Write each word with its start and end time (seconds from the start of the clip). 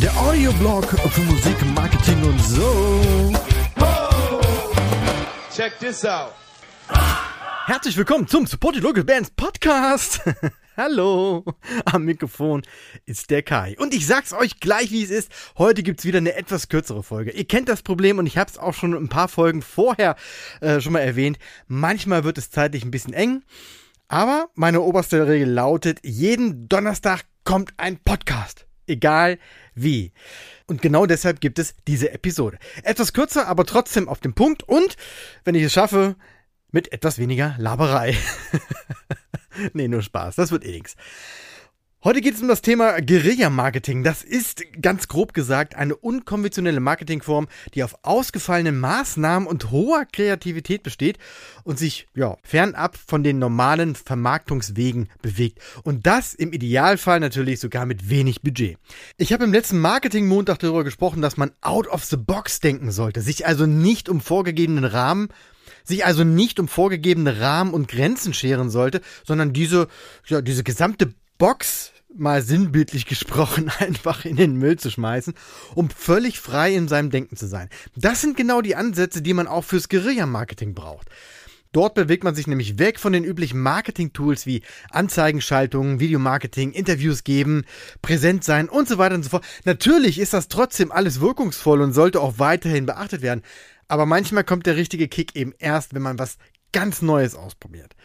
Der 0.00 0.16
Audioblog 0.16 0.84
für 0.84 1.20
Musik, 1.20 1.54
Marketing 1.76 2.24
und 2.24 2.40
so. 2.40 3.32
Check 5.54 5.78
this 5.78 6.04
out. 6.04 6.32
Herzlich 7.66 7.96
willkommen 7.96 8.26
zum 8.26 8.44
Support 8.48 8.74
Your 8.74 8.82
Local 8.82 9.04
Bands 9.04 9.30
Podcast. 9.30 10.20
Hallo, 10.80 11.44
am 11.86 12.04
Mikrofon 12.04 12.62
ist 13.04 13.30
der 13.30 13.42
Kai. 13.42 13.74
Und 13.80 13.92
ich 13.92 14.06
sag's 14.06 14.32
euch 14.32 14.60
gleich, 14.60 14.92
wie 14.92 15.02
es 15.02 15.10
ist. 15.10 15.28
Heute 15.58 15.82
gibt's 15.82 16.04
wieder 16.04 16.18
eine 16.18 16.36
etwas 16.36 16.68
kürzere 16.68 17.02
Folge. 17.02 17.32
Ihr 17.32 17.46
kennt 17.46 17.68
das 17.68 17.82
Problem 17.82 18.18
und 18.18 18.28
ich 18.28 18.38
hab's 18.38 18.58
auch 18.58 18.74
schon 18.74 18.94
ein 18.94 19.08
paar 19.08 19.26
Folgen 19.26 19.60
vorher 19.60 20.14
äh, 20.60 20.80
schon 20.80 20.92
mal 20.92 21.00
erwähnt. 21.00 21.40
Manchmal 21.66 22.22
wird 22.22 22.38
es 22.38 22.52
zeitlich 22.52 22.84
ein 22.84 22.92
bisschen 22.92 23.12
eng. 23.12 23.42
Aber 24.06 24.50
meine 24.54 24.80
oberste 24.80 25.26
Regel 25.26 25.50
lautet, 25.50 25.98
jeden 26.04 26.68
Donnerstag 26.68 27.24
kommt 27.42 27.74
ein 27.76 27.98
Podcast. 27.98 28.68
Egal 28.86 29.40
wie. 29.74 30.12
Und 30.68 30.80
genau 30.80 31.06
deshalb 31.06 31.40
gibt 31.40 31.58
es 31.58 31.74
diese 31.88 32.12
Episode. 32.12 32.56
Etwas 32.84 33.12
kürzer, 33.12 33.48
aber 33.48 33.66
trotzdem 33.66 34.08
auf 34.08 34.20
den 34.20 34.34
Punkt 34.34 34.62
und, 34.62 34.96
wenn 35.42 35.56
ich 35.56 35.64
es 35.64 35.72
schaffe, 35.72 36.14
mit 36.70 36.92
etwas 36.92 37.18
weniger 37.18 37.56
Laberei. 37.58 38.16
nee, 39.72 39.88
nur 39.88 40.02
Spaß. 40.02 40.36
Das 40.36 40.50
wird 40.50 40.64
eh 40.64 40.72
nix. 40.72 40.96
Heute 42.04 42.20
geht 42.20 42.36
es 42.36 42.42
um 42.42 42.46
das 42.46 42.62
Thema 42.62 43.00
Guerilla-Marketing. 43.00 44.04
Das 44.04 44.22
ist 44.22 44.62
ganz 44.80 45.08
grob 45.08 45.34
gesagt 45.34 45.74
eine 45.74 45.96
unkonventionelle 45.96 46.78
Marketingform, 46.78 47.48
die 47.74 47.82
auf 47.82 47.96
ausgefallenen 48.02 48.78
Maßnahmen 48.78 49.48
und 49.48 49.72
hoher 49.72 50.04
Kreativität 50.04 50.84
besteht 50.84 51.18
und 51.64 51.76
sich 51.76 52.06
ja, 52.14 52.36
fernab 52.44 52.96
von 52.96 53.24
den 53.24 53.40
normalen 53.40 53.96
Vermarktungswegen 53.96 55.08
bewegt. 55.22 55.58
Und 55.82 56.06
das 56.06 56.34
im 56.34 56.52
Idealfall 56.52 57.18
natürlich 57.18 57.58
sogar 57.58 57.84
mit 57.84 58.08
wenig 58.08 58.42
Budget. 58.42 58.78
Ich 59.16 59.32
habe 59.32 59.42
im 59.42 59.52
letzten 59.52 59.80
Marketing-Montag 59.80 60.60
darüber 60.60 60.84
gesprochen, 60.84 61.20
dass 61.20 61.36
man 61.36 61.50
out 61.62 61.88
of 61.88 62.04
the 62.04 62.16
box 62.16 62.60
denken 62.60 62.92
sollte, 62.92 63.22
sich 63.22 63.44
also 63.44 63.66
nicht 63.66 64.08
um 64.08 64.20
vorgegebenen 64.20 64.84
Rahmen 64.84 65.30
sich 65.88 66.04
also 66.04 66.24
nicht 66.24 66.60
um 66.60 66.68
vorgegebene 66.68 67.40
Rahmen 67.40 67.74
und 67.74 67.88
Grenzen 67.88 68.34
scheren 68.34 68.70
sollte, 68.70 69.00
sondern 69.24 69.52
diese, 69.52 69.88
ja, 70.26 70.40
diese 70.40 70.62
gesamte 70.62 71.12
Box 71.38 71.92
mal 72.14 72.42
sinnbildlich 72.42 73.06
gesprochen 73.06 73.70
einfach 73.78 74.24
in 74.24 74.36
den 74.36 74.56
Müll 74.56 74.78
zu 74.78 74.90
schmeißen, 74.90 75.34
um 75.74 75.90
völlig 75.90 76.38
frei 76.38 76.74
in 76.74 76.88
seinem 76.88 77.10
Denken 77.10 77.36
zu 77.36 77.46
sein. 77.46 77.68
Das 77.96 78.20
sind 78.20 78.36
genau 78.36 78.60
die 78.60 78.76
Ansätze, 78.76 79.22
die 79.22 79.34
man 79.34 79.46
auch 79.46 79.64
fürs 79.64 79.88
Guerilla-Marketing 79.88 80.74
braucht. 80.74 81.08
Dort 81.72 81.94
bewegt 81.94 82.24
man 82.24 82.34
sich 82.34 82.46
nämlich 82.46 82.78
weg 82.78 82.98
von 82.98 83.12
den 83.12 83.24
üblichen 83.24 83.60
Marketing-Tools 83.60 84.46
wie 84.46 84.62
Anzeigenschaltungen, 84.90 86.00
Videomarketing, 86.00 86.72
Interviews 86.72 87.24
geben, 87.24 87.64
präsent 88.00 88.42
sein 88.42 88.70
und 88.70 88.88
so 88.88 88.96
weiter 88.96 89.14
und 89.14 89.22
so 89.22 89.28
fort. 89.28 89.44
Natürlich 89.64 90.18
ist 90.18 90.32
das 90.32 90.48
trotzdem 90.48 90.90
alles 90.90 91.20
wirkungsvoll 91.20 91.82
und 91.82 91.92
sollte 91.92 92.20
auch 92.20 92.38
weiterhin 92.38 92.86
beachtet 92.86 93.20
werden. 93.20 93.42
Aber 93.88 94.06
manchmal 94.06 94.44
kommt 94.44 94.66
der 94.66 94.76
richtige 94.76 95.08
Kick 95.08 95.34
eben 95.34 95.52
erst, 95.58 95.94
wenn 95.94 96.02
man 96.02 96.18
was 96.18 96.36
ganz 96.72 97.02
Neues 97.02 97.34
ausprobiert. 97.34 97.96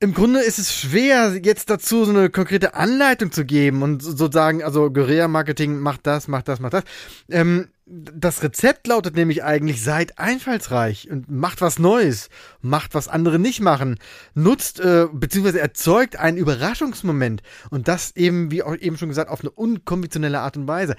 Im 0.00 0.14
Grunde 0.14 0.40
ist 0.40 0.60
es 0.60 0.72
schwer, 0.72 1.40
jetzt 1.42 1.70
dazu 1.70 2.04
so 2.04 2.12
eine 2.12 2.30
konkrete 2.30 2.74
Anleitung 2.74 3.32
zu 3.32 3.44
geben 3.44 3.82
und 3.82 4.00
sozusagen, 4.00 4.62
also 4.62 4.92
Guerilla-Marketing 4.92 5.80
macht 5.80 6.06
das, 6.06 6.28
macht 6.28 6.46
das, 6.46 6.60
macht 6.60 6.74
das. 6.74 6.84
Ähm, 7.28 7.70
das 7.84 8.44
Rezept 8.44 8.86
lautet 8.86 9.16
nämlich 9.16 9.42
eigentlich, 9.42 9.82
seid 9.82 10.16
einfallsreich 10.18 11.10
und 11.10 11.28
macht 11.28 11.60
was 11.62 11.80
Neues, 11.80 12.28
macht 12.60 12.94
was 12.94 13.08
andere 13.08 13.40
nicht 13.40 13.60
machen, 13.60 13.98
nutzt 14.34 14.78
äh, 14.78 15.06
bzw. 15.12 15.58
erzeugt 15.58 16.14
einen 16.14 16.36
Überraschungsmoment 16.36 17.42
und 17.70 17.88
das 17.88 18.14
eben, 18.14 18.52
wie 18.52 18.62
auch 18.62 18.76
eben 18.76 18.98
schon 18.98 19.08
gesagt, 19.08 19.30
auf 19.30 19.40
eine 19.40 19.50
unkonventionelle 19.50 20.38
Art 20.38 20.56
und 20.56 20.68
Weise 20.68 20.94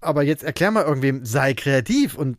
aber 0.00 0.22
jetzt 0.22 0.44
erklär 0.44 0.70
mal 0.70 0.84
irgendwem, 0.84 1.24
sei 1.24 1.54
kreativ 1.54 2.16
und 2.16 2.38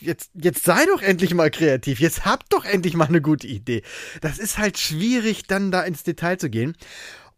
jetzt, 0.00 0.30
jetzt 0.34 0.64
sei 0.64 0.84
doch 0.86 1.02
endlich 1.02 1.34
mal 1.34 1.50
kreativ. 1.50 2.00
Jetzt 2.00 2.24
habt 2.24 2.52
doch 2.52 2.64
endlich 2.64 2.94
mal 2.94 3.08
eine 3.08 3.20
gute 3.20 3.46
Idee. 3.46 3.82
Das 4.20 4.38
ist 4.38 4.58
halt 4.58 4.78
schwierig, 4.78 5.44
dann 5.46 5.70
da 5.70 5.82
ins 5.82 6.02
Detail 6.02 6.38
zu 6.38 6.50
gehen. 6.50 6.76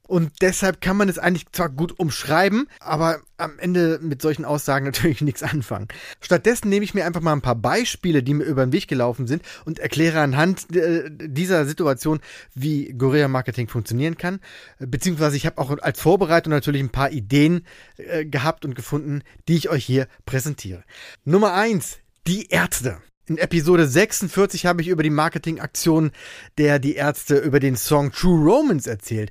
Und 0.08 0.32
deshalb 0.40 0.80
kann 0.80 0.96
man 0.96 1.08
es 1.08 1.18
eigentlich 1.18 1.50
zwar 1.52 1.68
gut 1.68 1.98
umschreiben, 1.98 2.68
aber 2.80 3.20
am 3.36 3.58
Ende 3.58 4.00
mit 4.02 4.20
solchen 4.20 4.44
Aussagen 4.44 4.84
natürlich 4.86 5.20
nichts 5.20 5.42
anfangen. 5.42 5.88
Stattdessen 6.20 6.68
nehme 6.68 6.84
ich 6.84 6.92
mir 6.94 7.06
einfach 7.06 7.20
mal 7.20 7.32
ein 7.32 7.40
paar 7.40 7.54
Beispiele, 7.54 8.22
die 8.22 8.34
mir 8.34 8.44
über 8.44 8.66
den 8.66 8.72
Weg 8.72 8.88
gelaufen 8.88 9.26
sind 9.26 9.42
und 9.64 9.78
erkläre 9.78 10.20
anhand 10.20 10.74
äh, 10.74 11.08
dieser 11.10 11.66
Situation, 11.66 12.20
wie 12.54 12.92
Gorilla 12.92 13.28
Marketing 13.28 13.68
funktionieren 13.68 14.18
kann. 14.18 14.40
Beziehungsweise 14.78 15.36
ich 15.36 15.46
habe 15.46 15.58
auch 15.58 15.76
als 15.78 16.00
Vorbereitung 16.00 16.52
natürlich 16.52 16.82
ein 16.82 16.90
paar 16.90 17.12
Ideen 17.12 17.64
äh, 17.96 18.24
gehabt 18.24 18.64
und 18.64 18.74
gefunden, 18.74 19.22
die 19.48 19.56
ich 19.56 19.70
euch 19.70 19.84
hier 19.84 20.08
präsentiere. 20.26 20.82
Nummer 21.24 21.54
eins: 21.54 21.98
Die 22.26 22.48
Ärzte. 22.48 22.98
In 23.26 23.38
Episode 23.38 23.86
46 23.86 24.66
habe 24.66 24.82
ich 24.82 24.88
über 24.88 25.04
die 25.04 25.10
Marketingaktion 25.10 26.10
der 26.58 26.80
Die 26.80 26.96
Ärzte 26.96 27.38
über 27.38 27.60
den 27.60 27.76
Song 27.76 28.10
True 28.10 28.44
Romance 28.44 28.90
erzählt. 28.90 29.30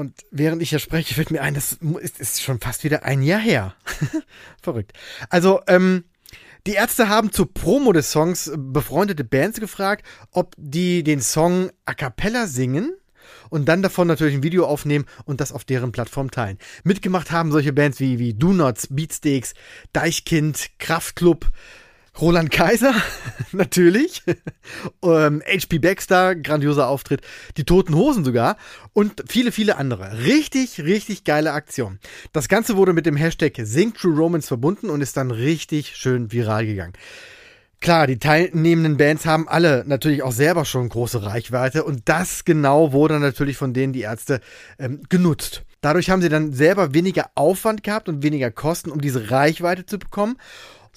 Und 0.00 0.24
während 0.30 0.62
ich 0.62 0.70
hier 0.70 0.78
spreche, 0.78 1.12
fällt 1.12 1.30
mir 1.30 1.42
ein, 1.42 1.52
das 1.52 1.76
ist, 2.18 2.40
schon 2.40 2.58
fast 2.58 2.84
wieder 2.84 3.04
ein 3.04 3.20
Jahr 3.20 3.38
her. 3.38 3.74
Verrückt. 4.62 4.94
Also, 5.28 5.60
ähm, 5.66 6.04
die 6.66 6.72
Ärzte 6.72 7.10
haben 7.10 7.32
zur 7.32 7.52
Promo 7.52 7.92
des 7.92 8.10
Songs 8.10 8.50
befreundete 8.56 9.24
Bands 9.24 9.60
gefragt, 9.60 10.06
ob 10.30 10.54
die 10.56 11.02
den 11.02 11.20
Song 11.20 11.68
a 11.84 11.92
cappella 11.92 12.46
singen 12.46 12.94
und 13.50 13.68
dann 13.68 13.82
davon 13.82 14.08
natürlich 14.08 14.36
ein 14.36 14.42
Video 14.42 14.64
aufnehmen 14.64 15.04
und 15.26 15.42
das 15.42 15.52
auf 15.52 15.66
deren 15.66 15.92
Plattform 15.92 16.30
teilen. 16.30 16.56
Mitgemacht 16.82 17.30
haben 17.30 17.52
solche 17.52 17.74
Bands 17.74 18.00
wie, 18.00 18.18
wie 18.18 18.32
Do 18.32 18.54
Nots, 18.54 18.86
Beatsteaks, 18.88 19.52
Deichkind, 19.92 20.70
Kraftklub, 20.78 21.50
Roland 22.18 22.50
Kaiser, 22.50 22.94
natürlich. 23.52 24.22
ähm, 25.02 25.42
HP 25.46 25.78
Baxter, 25.78 26.34
grandioser 26.34 26.88
Auftritt. 26.88 27.22
Die 27.56 27.64
Toten 27.64 27.94
Hosen 27.94 28.24
sogar. 28.24 28.56
Und 28.92 29.22
viele, 29.28 29.52
viele 29.52 29.76
andere. 29.76 30.24
Richtig, 30.24 30.80
richtig 30.80 31.24
geile 31.24 31.52
Aktion. 31.52 31.98
Das 32.32 32.48
Ganze 32.48 32.76
wurde 32.76 32.92
mit 32.92 33.06
dem 33.06 33.16
Hashtag 33.16 33.54
Sing 33.62 33.94
True 33.94 34.16
Romance 34.16 34.48
verbunden 34.48 34.90
und 34.90 35.00
ist 35.00 35.16
dann 35.16 35.30
richtig 35.30 35.96
schön 35.96 36.32
viral 36.32 36.66
gegangen. 36.66 36.94
Klar, 37.80 38.06
die 38.06 38.18
teilnehmenden 38.18 38.98
Bands 38.98 39.24
haben 39.24 39.48
alle 39.48 39.84
natürlich 39.86 40.22
auch 40.22 40.32
selber 40.32 40.66
schon 40.66 40.90
große 40.90 41.22
Reichweite 41.22 41.82
und 41.82 42.02
das 42.10 42.44
genau 42.44 42.92
wurde 42.92 43.18
natürlich 43.18 43.56
von 43.56 43.72
denen 43.72 43.94
die 43.94 44.02
Ärzte 44.02 44.42
ähm, 44.78 45.00
genutzt. 45.08 45.62
Dadurch 45.80 46.10
haben 46.10 46.20
sie 46.20 46.28
dann 46.28 46.52
selber 46.52 46.92
weniger 46.92 47.30
Aufwand 47.36 47.82
gehabt 47.82 48.10
und 48.10 48.22
weniger 48.22 48.50
Kosten, 48.50 48.90
um 48.90 49.00
diese 49.00 49.30
Reichweite 49.30 49.86
zu 49.86 49.98
bekommen 49.98 50.36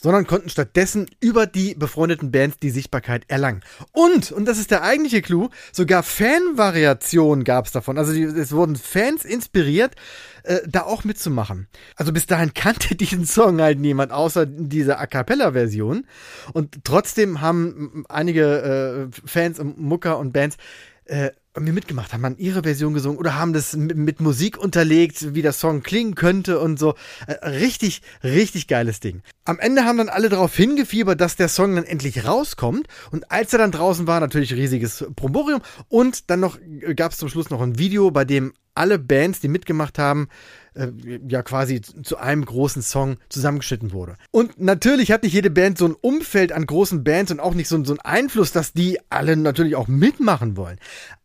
sondern 0.03 0.27
konnten 0.27 0.49
stattdessen 0.49 1.09
über 1.21 1.47
die 1.47 1.75
befreundeten 1.75 2.29
Bands 2.29 2.57
die 2.57 2.69
Sichtbarkeit 2.69 3.23
erlangen. 3.29 3.61
Und, 3.93 4.33
und 4.33 4.45
das 4.45 4.59
ist 4.59 4.69
der 4.69 4.83
eigentliche 4.83 5.21
Clou, 5.21 5.49
sogar 5.71 6.03
Fanvariationen 6.03 7.45
gab 7.45 7.65
es 7.65 7.71
davon. 7.71 7.97
Also 7.97 8.11
die, 8.11 8.23
es 8.23 8.51
wurden 8.51 8.75
Fans 8.75 9.23
inspiriert, 9.23 9.95
äh, 10.43 10.59
da 10.67 10.81
auch 10.81 11.05
mitzumachen. 11.05 11.67
Also 11.95 12.11
bis 12.11 12.25
dahin 12.25 12.53
kannte 12.53 12.95
diesen 12.97 13.25
Song 13.25 13.61
halt 13.61 13.79
niemand, 13.79 14.11
außer 14.11 14.45
diese 14.45 14.99
A 14.99 15.07
Cappella-Version. 15.07 16.05
Und 16.51 16.83
trotzdem 16.83 17.39
haben 17.39 18.03
einige 18.09 19.09
äh, 19.09 19.21
Fans, 19.25 19.61
Mucker 19.63 20.19
und 20.19 20.33
Bands 20.33 20.57
äh, 21.05 21.31
irgendwie 21.55 21.73
mitgemacht, 21.73 22.13
haben 22.13 22.23
dann 22.23 22.37
ihre 22.37 22.63
Version 22.63 22.93
gesungen 22.93 23.19
oder 23.19 23.35
haben 23.35 23.53
das 23.53 23.75
mit, 23.75 23.95
mit, 23.95 24.19
Musik 24.19 24.57
unterlegt, 24.57 25.35
wie 25.35 25.43
der 25.43 25.53
Song 25.53 25.83
klingen 25.83 26.15
könnte 26.15 26.59
und 26.59 26.79
so. 26.79 26.95
Äh, 27.27 27.47
richtig, 27.47 28.01
richtig 28.23 28.67
geiles 28.67 28.99
Ding. 28.99 29.21
Am 29.45 29.59
Ende 29.59 29.85
haben 29.85 29.97
dann 29.99 30.09
alle 30.09 30.29
darauf 30.29 30.55
hingefiebert, 30.55 31.21
dass 31.21 31.35
der 31.35 31.49
Song 31.49 31.75
dann 31.75 31.83
endlich 31.83 32.25
rauskommt. 32.25 32.87
Und 33.11 33.31
als 33.31 33.53
er 33.53 33.59
dann 33.59 33.71
draußen 33.71 34.07
war, 34.07 34.19
natürlich 34.19 34.53
riesiges 34.53 35.05
Promborium. 35.15 35.61
Und 35.89 36.29
dann 36.31 36.39
noch 36.39 36.57
äh, 36.59 36.95
gab 36.95 37.11
es 37.11 37.19
zum 37.19 37.29
Schluss 37.29 37.51
noch 37.51 37.61
ein 37.61 37.77
Video, 37.77 38.09
bei 38.09 38.25
dem 38.25 38.53
alle 38.75 38.99
Bands, 38.99 39.39
die 39.39 39.47
mitgemacht 39.47 39.99
haben, 39.99 40.27
äh, 40.73 40.87
ja 41.27 41.43
quasi 41.43 41.81
zu 41.81 42.17
einem 42.17 42.45
großen 42.45 42.81
Song 42.81 43.17
zusammengeschnitten 43.29 43.91
wurde. 43.91 44.17
Und 44.31 44.59
natürlich 44.59 45.11
hat 45.11 45.23
nicht 45.23 45.33
jede 45.33 45.49
Band 45.49 45.77
so 45.77 45.85
ein 45.85 45.95
Umfeld 45.99 46.51
an 46.51 46.65
großen 46.65 47.03
Bands 47.03 47.31
und 47.31 47.39
auch 47.39 47.53
nicht 47.53 47.67
so, 47.67 47.83
so 47.83 47.93
einen 47.93 47.99
Einfluss, 47.99 48.51
dass 48.51 48.73
die 48.73 48.99
alle 49.09 49.35
natürlich 49.37 49.75
auch 49.75 49.87
mitmachen 49.87 50.57
wollen. 50.57 50.79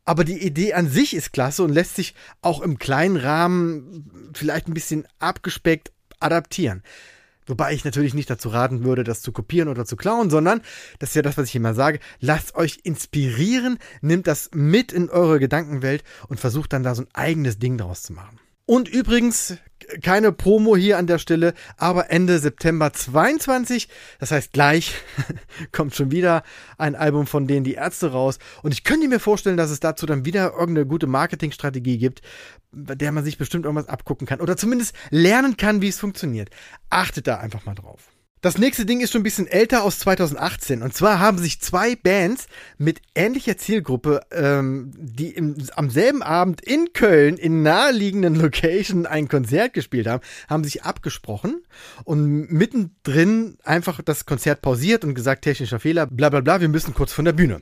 Aber 0.05 0.25
die 0.25 0.43
Idee 0.45 0.75
an 0.75 0.89
sich 0.89 1.15
ist 1.15 1.33
klasse 1.33 1.62
und 1.62 1.73
lässt 1.73 1.97
sich 1.97 2.15
auch 2.41 2.61
im 2.62 2.79
kleinen 2.79 3.17
Rahmen 3.17 4.31
vielleicht 4.35 4.69
ein 4.69 4.75
bisschen 4.75 5.06
abgespeckt 5.19 5.93
adaptieren. 6.21 6.83
Wobei 7.49 7.73
ich 7.73 7.85
natürlich 7.85 8.15
nicht 8.15 8.31
dazu 8.31 8.50
raten 8.50 8.85
würde, 8.85 9.05
das 9.05 9.23
zu 9.23 9.33
kopieren 9.33 9.69
oder 9.69 9.85
zu 9.85 9.97
klauen, 9.97 10.31
sondern, 10.31 10.61
das 10.99 11.11
ist 11.11 11.17
ja 11.17 11.23
das, 11.23 11.37
was 11.37 11.49
ich 11.49 11.56
immer 11.56 11.75
sage, 11.75 11.99
lasst 12.21 12.55
euch 12.55 12.81
inspirieren, 12.85 13.79
nehmt 14.00 14.27
das 14.27 14.50
mit 14.53 14.93
in 14.93 15.11
eure 15.11 15.41
Gedankenwelt 15.41 16.05
und 16.29 16.39
versucht 16.39 16.73
dann 16.73 16.83
da 16.83 16.95
so 16.95 17.03
ein 17.03 17.09
eigenes 17.15 17.59
Ding 17.59 17.79
draus 17.79 18.03
zu 18.03 18.12
machen. 18.12 18.39
Und 18.69 18.87
übrigens, 18.87 19.56
keine 20.03 20.31
Promo 20.31 20.77
hier 20.77 20.99
an 20.99 21.06
der 21.06 21.19
Stelle, 21.19 21.55
aber 21.79 22.11
Ende 22.11 22.39
September 22.39 22.93
22, 22.93 23.89
das 24.19 24.31
heißt 24.31 24.53
gleich, 24.53 24.93
kommt 25.73 25.94
schon 25.94 26.11
wieder 26.11 26.43
ein 26.77 26.94
Album 26.94 27.27
von 27.27 27.47
denen 27.47 27.65
die 27.65 27.75
Ärzte 27.75 28.12
raus. 28.12 28.39
Und 28.62 28.73
ich 28.73 28.85
könnte 28.85 29.09
mir 29.09 29.21
vorstellen, 29.21 29.56
dass 29.56 29.71
es 29.71 29.81
dazu 29.81 30.05
dann 30.05 30.27
wieder 30.27 30.53
irgendeine 30.53 30.85
gute 30.85 31.06
Marketingstrategie 31.06 31.97
gibt, 31.97 32.21
der 32.73 33.12
man 33.12 33.25
sich 33.25 33.38
bestimmt 33.38 33.65
irgendwas 33.65 33.88
abgucken 33.88 34.26
kann 34.26 34.41
oder 34.41 34.56
zumindest 34.56 34.94
lernen 35.11 35.56
kann, 35.56 35.81
wie 35.81 35.88
es 35.88 35.99
funktioniert. 35.99 36.50
Achtet 36.91 37.26
da 37.26 37.38
einfach 37.38 37.65
mal 37.65 37.75
drauf. 37.75 38.11
Das 38.41 38.56
nächste 38.56 38.87
Ding 38.87 39.00
ist 39.00 39.11
schon 39.11 39.23
ein 39.23 39.25
bisschen 39.25 39.49
älter 39.49 39.82
aus 39.82 39.99
2018. 39.99 40.82
Und 40.82 40.94
zwar 40.94 41.19
haben 41.19 41.38
sich 41.38 41.61
zwei 41.61 41.97
Bands 41.97 42.47
mit 42.76 43.00
ähnlicher 43.17 43.59
Zielgruppe, 43.59 44.20
ähm, 44.31 44.93
die 44.97 45.31
im, 45.31 45.56
am 45.75 45.91
selben 45.91 46.23
Abend 46.23 46.61
in 46.61 46.93
Köln 46.93 47.37
in 47.37 47.62
naheliegenden 47.62 48.37
Location 48.37 49.06
ein 49.06 49.26
Konzert 49.26 49.73
gespielt 49.75 50.06
haben, 50.06 50.23
haben 50.49 50.62
sich 50.62 50.85
abgesprochen 50.85 51.62
und 52.05 52.53
mittendrin 52.53 53.59
einfach 53.65 54.03
das 54.03 54.25
Konzert 54.25 54.62
pausiert 54.62 55.05
und 55.05 55.15
gesagt, 55.15 55.43
technischer 55.43 55.81
Fehler, 55.81 56.06
bla 56.06 56.29
bla 56.29 56.41
bla, 56.41 56.61
wir 56.61 56.69
müssen 56.69 56.94
kurz 56.94 57.12
von 57.12 57.25
der 57.25 57.32
Bühne. 57.32 57.61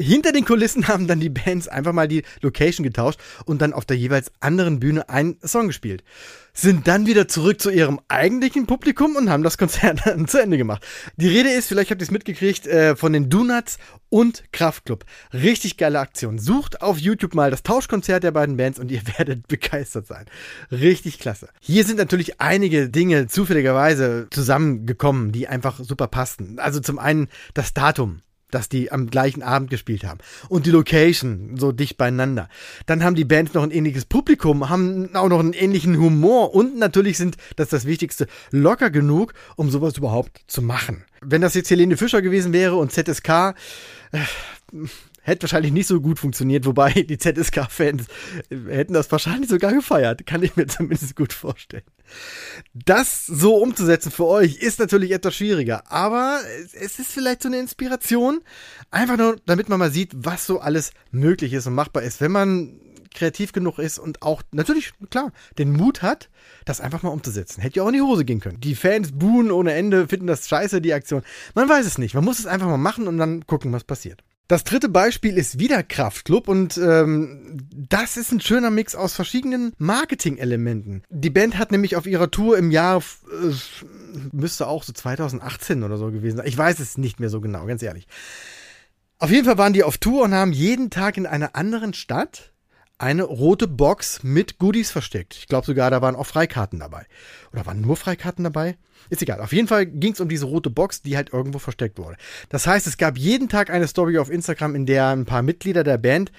Hinter 0.00 0.30
den 0.30 0.44
Kulissen 0.44 0.86
haben 0.86 1.08
dann 1.08 1.18
die 1.18 1.28
Bands 1.28 1.66
einfach 1.66 1.92
mal 1.92 2.06
die 2.06 2.22
Location 2.40 2.84
getauscht 2.84 3.18
und 3.46 3.60
dann 3.60 3.72
auf 3.72 3.84
der 3.84 3.96
jeweils 3.96 4.30
anderen 4.38 4.78
Bühne 4.78 5.08
einen 5.08 5.38
Song 5.44 5.66
gespielt. 5.66 6.04
Sind 6.52 6.86
dann 6.86 7.06
wieder 7.06 7.26
zurück 7.26 7.60
zu 7.60 7.70
ihrem 7.70 7.98
eigentlichen 8.06 8.66
Publikum 8.66 9.16
und 9.16 9.28
haben 9.28 9.42
das 9.42 9.58
Konzert 9.58 10.02
dann 10.04 10.28
zu 10.28 10.40
Ende 10.40 10.56
gemacht. 10.56 10.86
Die 11.16 11.26
Rede 11.26 11.50
ist, 11.50 11.66
vielleicht 11.66 11.90
habt 11.90 12.00
ihr 12.00 12.04
es 12.04 12.12
mitgekriegt, 12.12 12.68
äh, 12.68 12.94
von 12.94 13.12
den 13.12 13.28
Donuts 13.28 13.78
und 14.08 14.44
Kraftklub. 14.52 15.04
Richtig 15.32 15.76
geile 15.78 15.98
Aktion. 15.98 16.38
Sucht 16.38 16.80
auf 16.80 16.98
YouTube 16.98 17.34
mal 17.34 17.50
das 17.50 17.64
Tauschkonzert 17.64 18.22
der 18.22 18.30
beiden 18.30 18.56
Bands 18.56 18.78
und 18.78 18.92
ihr 18.92 19.02
werdet 19.18 19.48
begeistert 19.48 20.06
sein. 20.06 20.26
Richtig 20.70 21.18
klasse. 21.18 21.48
Hier 21.60 21.84
sind 21.84 21.96
natürlich 21.96 22.40
einige 22.40 22.88
Dinge 22.88 23.26
zufälligerweise 23.26 24.28
zusammengekommen, 24.30 25.32
die 25.32 25.48
einfach 25.48 25.80
super 25.80 26.06
passten. 26.06 26.60
Also 26.60 26.78
zum 26.78 27.00
einen 27.00 27.26
das 27.54 27.74
Datum 27.74 28.22
dass 28.50 28.68
die 28.68 28.90
am 28.92 29.10
gleichen 29.10 29.42
Abend 29.42 29.70
gespielt 29.70 30.04
haben. 30.04 30.20
Und 30.48 30.66
die 30.66 30.70
Location 30.70 31.56
so 31.56 31.72
dicht 31.72 31.96
beieinander. 31.96 32.48
Dann 32.86 33.04
haben 33.04 33.14
die 33.14 33.24
Bands 33.24 33.54
noch 33.54 33.62
ein 33.62 33.70
ähnliches 33.70 34.04
Publikum, 34.04 34.68
haben 34.68 35.14
auch 35.14 35.28
noch 35.28 35.40
einen 35.40 35.52
ähnlichen 35.52 35.98
Humor 35.98 36.54
und 36.54 36.78
natürlich 36.78 37.18
sind, 37.18 37.36
das 37.56 37.66
ist 37.66 37.72
das 37.72 37.84
Wichtigste, 37.86 38.26
locker 38.50 38.90
genug, 38.90 39.34
um 39.56 39.70
sowas 39.70 39.96
überhaupt 39.96 40.40
zu 40.46 40.62
machen. 40.62 41.04
Wenn 41.20 41.42
das 41.42 41.54
jetzt 41.54 41.70
Helene 41.70 41.96
Fischer 41.96 42.22
gewesen 42.22 42.52
wäre 42.52 42.76
und 42.76 42.92
ZSK, 42.92 43.54
äh, 44.12 44.18
hätte 45.22 45.42
wahrscheinlich 45.42 45.72
nicht 45.72 45.86
so 45.86 46.00
gut 46.00 46.18
funktioniert, 46.18 46.66
wobei 46.66 46.92
die 46.92 47.18
ZSK-Fans 47.18 48.06
hätten 48.48 48.92
das 48.92 49.10
wahrscheinlich 49.10 49.50
sogar 49.50 49.72
gefeiert. 49.72 50.26
Kann 50.26 50.42
ich 50.42 50.56
mir 50.56 50.66
zumindest 50.66 51.16
gut 51.16 51.32
vorstellen. 51.32 51.84
Das 52.72 53.26
so 53.26 53.56
umzusetzen 53.56 54.10
für 54.10 54.26
euch 54.26 54.56
ist 54.56 54.78
natürlich 54.78 55.12
etwas 55.12 55.36
schwieriger, 55.36 55.90
aber 55.90 56.40
es 56.72 56.98
ist 56.98 57.12
vielleicht 57.12 57.42
so 57.42 57.48
eine 57.48 57.58
Inspiration, 57.58 58.40
einfach 58.90 59.16
nur, 59.16 59.36
damit 59.46 59.68
man 59.68 59.78
mal 59.78 59.90
sieht, 59.90 60.12
was 60.14 60.46
so 60.46 60.60
alles 60.60 60.92
möglich 61.10 61.52
ist 61.52 61.66
und 61.66 61.74
machbar 61.74 62.02
ist, 62.02 62.20
wenn 62.20 62.32
man 62.32 62.80
kreativ 63.14 63.52
genug 63.52 63.78
ist 63.78 63.98
und 63.98 64.22
auch 64.22 64.42
natürlich, 64.52 64.92
klar, 65.10 65.32
den 65.58 65.72
Mut 65.72 66.02
hat, 66.02 66.30
das 66.64 66.80
einfach 66.80 67.02
mal 67.02 67.10
umzusetzen. 67.10 67.60
Hätte 67.60 67.76
ja 67.76 67.82
auch 67.82 67.88
in 67.88 67.94
die 67.94 68.02
Hose 68.02 68.24
gehen 68.24 68.40
können. 68.40 68.60
Die 68.60 68.74
Fans 68.74 69.12
buhen 69.12 69.50
ohne 69.50 69.72
Ende, 69.72 70.08
finden 70.08 70.26
das 70.26 70.48
scheiße, 70.48 70.80
die 70.80 70.94
Aktion. 70.94 71.22
Man 71.54 71.68
weiß 71.68 71.86
es 71.86 71.98
nicht. 71.98 72.14
Man 72.14 72.24
muss 72.24 72.38
es 72.38 72.46
einfach 72.46 72.66
mal 72.66 72.76
machen 72.76 73.08
und 73.08 73.18
dann 73.18 73.46
gucken, 73.46 73.72
was 73.72 73.84
passiert. 73.84 74.22
Das 74.48 74.64
dritte 74.64 74.88
Beispiel 74.88 75.36
ist 75.36 75.58
wieder 75.58 75.82
Kraftklub 75.82 76.48
und 76.48 76.78
ähm, 76.78 77.58
das 77.70 78.16
ist 78.16 78.32
ein 78.32 78.40
schöner 78.40 78.70
Mix 78.70 78.94
aus 78.94 79.12
verschiedenen 79.12 79.74
Marketing-Elementen. 79.76 81.02
Die 81.10 81.28
Band 81.28 81.58
hat 81.58 81.70
nämlich 81.70 81.96
auf 81.96 82.06
ihrer 82.06 82.30
Tour 82.30 82.56
im 82.56 82.70
Jahr, 82.70 83.02
äh, 83.30 83.52
müsste 84.32 84.66
auch 84.66 84.84
so 84.84 84.94
2018 84.94 85.82
oder 85.82 85.98
so 85.98 86.10
gewesen 86.10 86.38
sein. 86.38 86.46
Ich 86.46 86.56
weiß 86.56 86.80
es 86.80 86.96
nicht 86.96 87.20
mehr 87.20 87.28
so 87.28 87.42
genau, 87.42 87.66
ganz 87.66 87.82
ehrlich. 87.82 88.08
Auf 89.18 89.30
jeden 89.30 89.44
Fall 89.44 89.58
waren 89.58 89.74
die 89.74 89.82
auf 89.82 89.98
Tour 89.98 90.22
und 90.22 90.32
haben 90.32 90.52
jeden 90.52 90.88
Tag 90.88 91.18
in 91.18 91.26
einer 91.26 91.54
anderen 91.54 91.92
Stadt 91.92 92.52
eine 92.98 93.22
rote 93.22 93.68
Box 93.68 94.22
mit 94.24 94.58
Goodies 94.58 94.90
versteckt. 94.90 95.36
Ich 95.36 95.46
glaube 95.46 95.66
sogar, 95.66 95.90
da 95.90 96.02
waren 96.02 96.16
auch 96.16 96.26
Freikarten 96.26 96.80
dabei. 96.80 97.06
Oder 97.52 97.64
waren 97.64 97.80
nur 97.80 97.96
Freikarten 97.96 98.44
dabei? 98.44 98.76
Ist 99.08 99.22
egal. 99.22 99.40
Auf 99.40 99.52
jeden 99.52 99.68
Fall 99.68 99.86
ging 99.86 100.12
es 100.12 100.20
um 100.20 100.28
diese 100.28 100.46
rote 100.46 100.68
Box, 100.68 101.02
die 101.02 101.16
halt 101.16 101.32
irgendwo 101.32 101.60
versteckt 101.60 101.98
wurde. 101.98 102.16
Das 102.48 102.66
heißt, 102.66 102.86
es 102.86 102.98
gab 102.98 103.16
jeden 103.16 103.48
Tag 103.48 103.70
eine 103.70 103.86
Story 103.86 104.18
auf 104.18 104.30
Instagram, 104.30 104.74
in 104.74 104.86
der 104.86 105.08
ein 105.08 105.24
paar 105.24 105.42
Mitglieder 105.42 105.84
der 105.84 105.98
Band 105.98 106.32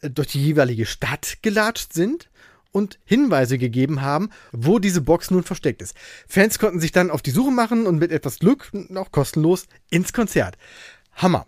äh, 0.00 0.10
durch 0.10 0.28
die 0.28 0.42
jeweilige 0.42 0.86
Stadt 0.86 1.38
gelatscht 1.42 1.92
sind 1.92 2.30
und 2.72 2.98
Hinweise 3.04 3.58
gegeben 3.58 4.00
haben, 4.00 4.30
wo 4.52 4.78
diese 4.78 5.02
Box 5.02 5.30
nun 5.30 5.42
versteckt 5.42 5.82
ist. 5.82 5.94
Fans 6.26 6.58
konnten 6.58 6.80
sich 6.80 6.92
dann 6.92 7.10
auf 7.10 7.22
die 7.22 7.30
Suche 7.30 7.50
machen 7.50 7.86
und 7.86 7.98
mit 7.98 8.12
etwas 8.12 8.38
Glück, 8.38 8.70
auch 8.94 9.12
kostenlos, 9.12 9.66
ins 9.90 10.12
Konzert. 10.12 10.56
Hammer. 11.12 11.46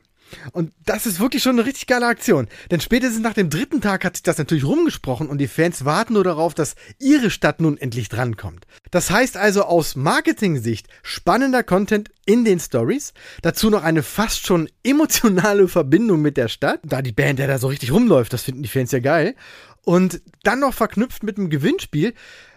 Und 0.53 0.73
das 0.85 1.06
ist 1.06 1.21
wirklich 1.21 1.43
schon 1.43 1.59
eine 1.59 1.67
richtig 1.67 1.87
geile 1.87 2.06
Aktion. 2.06 2.49
Denn 2.71 2.81
spätestens 2.81 3.21
nach 3.21 3.35
dem 3.35 3.50
dritten 3.50 3.81
Tag 3.81 4.05
hat 4.05 4.17
sich 4.17 4.23
das 4.23 4.38
natürlich 4.38 4.65
rumgesprochen 4.65 5.29
und 5.29 5.38
die 5.38 5.49
Fans 5.49 5.85
warten 5.85 6.15
nur 6.15 6.25
darauf, 6.25 6.55
dass 6.55 6.75
ihre 6.99 7.31
Stadt 7.31 7.61
nun 7.61 7.79
endlich 7.79 8.09
drankommt. 8.09 8.67
Das 8.91 9.11
heißt 9.11 9.37
also 9.37 9.65
aus 9.65 9.97
Marketing-Sicht 9.97 10.88
spannender 11.03 11.62
Content 11.62 12.11
in 12.27 12.44
den 12.44 12.61
Stories, 12.61 13.12
dazu 13.43 13.71
noch 13.71 13.82
eine 13.82 14.03
fast 14.03 14.47
schon 14.47 14.69
emotionale 14.85 15.69
Verbindung 15.69 16.21
mit 16.23 16.37
der 16.37 16.49
Stadt, 16.49 16.81
da 16.85 17.03
die 17.03 17.12
Band 17.12 17.38
ja 17.38 17.47
da 17.47 17.59
so 17.59 17.69
richtig 17.69 17.93
rumläuft, 17.93 18.33
das 18.33 18.43
finden 18.43 18.62
die 18.62 18.69
Fans 18.69 18.93
ja 18.93 19.00
geil. 19.00 19.35
Und 19.85 20.21
dann 20.43 20.61
noch 20.61 20.75
verknüpft 20.75 21.23
mit 21.23 21.38
einem 21.38 21.50
Gewinnspiel, 21.50 22.15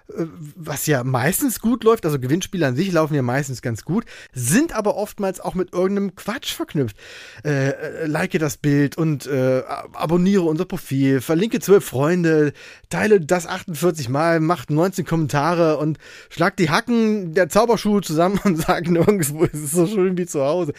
was 0.08 0.86
ja 0.86 1.04
meistens 1.04 1.60
gut 1.60 1.84
läuft, 1.84 2.06
also 2.06 2.20
Gewinnspiele 2.20 2.68
an 2.68 2.76
sich 2.76 2.92
laufen 2.92 3.16
ja 3.16 3.22
meistens 3.22 3.62
ganz 3.62 3.84
gut, 3.86 4.06
sind 4.34 4.74
aber 4.74 4.96
oftmals 4.96 5.40
auch 5.40 5.56
mit 5.56 5.74
irgendeinem 5.74 6.16
Quatsch 6.16 6.54
verknüpft. 6.54 6.98
Äh, 7.44 7.70
äh 7.70 8.06
like 8.06 8.34
das 8.34 8.58
Bild 8.58 8.98
und 8.98 9.28
äh, 9.28 9.64
abonniere 9.94 10.44
unser 10.44 10.66
Profil, 10.66 11.22
verlinke 11.22 11.60
zwölf 11.60 11.86
Freunde, 11.86 12.54
teile 12.90 13.22
das 13.22 13.48
48 13.48 14.10
Mal, 14.10 14.40
mach 14.40 14.68
19 14.68 15.06
Kommentare 15.06 15.78
und 15.78 16.00
schlag 16.30 16.58
die 16.58 16.70
Hacken 16.70 17.34
der 17.34 17.50
Zauberschuhe 17.50 18.02
zusammen 18.02 18.40
und 18.44 18.58
sag 18.58 18.90
nirgendwo, 18.90 19.46
es 19.46 19.54
ist 19.54 19.72
so 19.72 19.88
schön 19.88 20.18
wie 20.18 20.26
zu 20.26 20.42
Hause. 20.42 20.74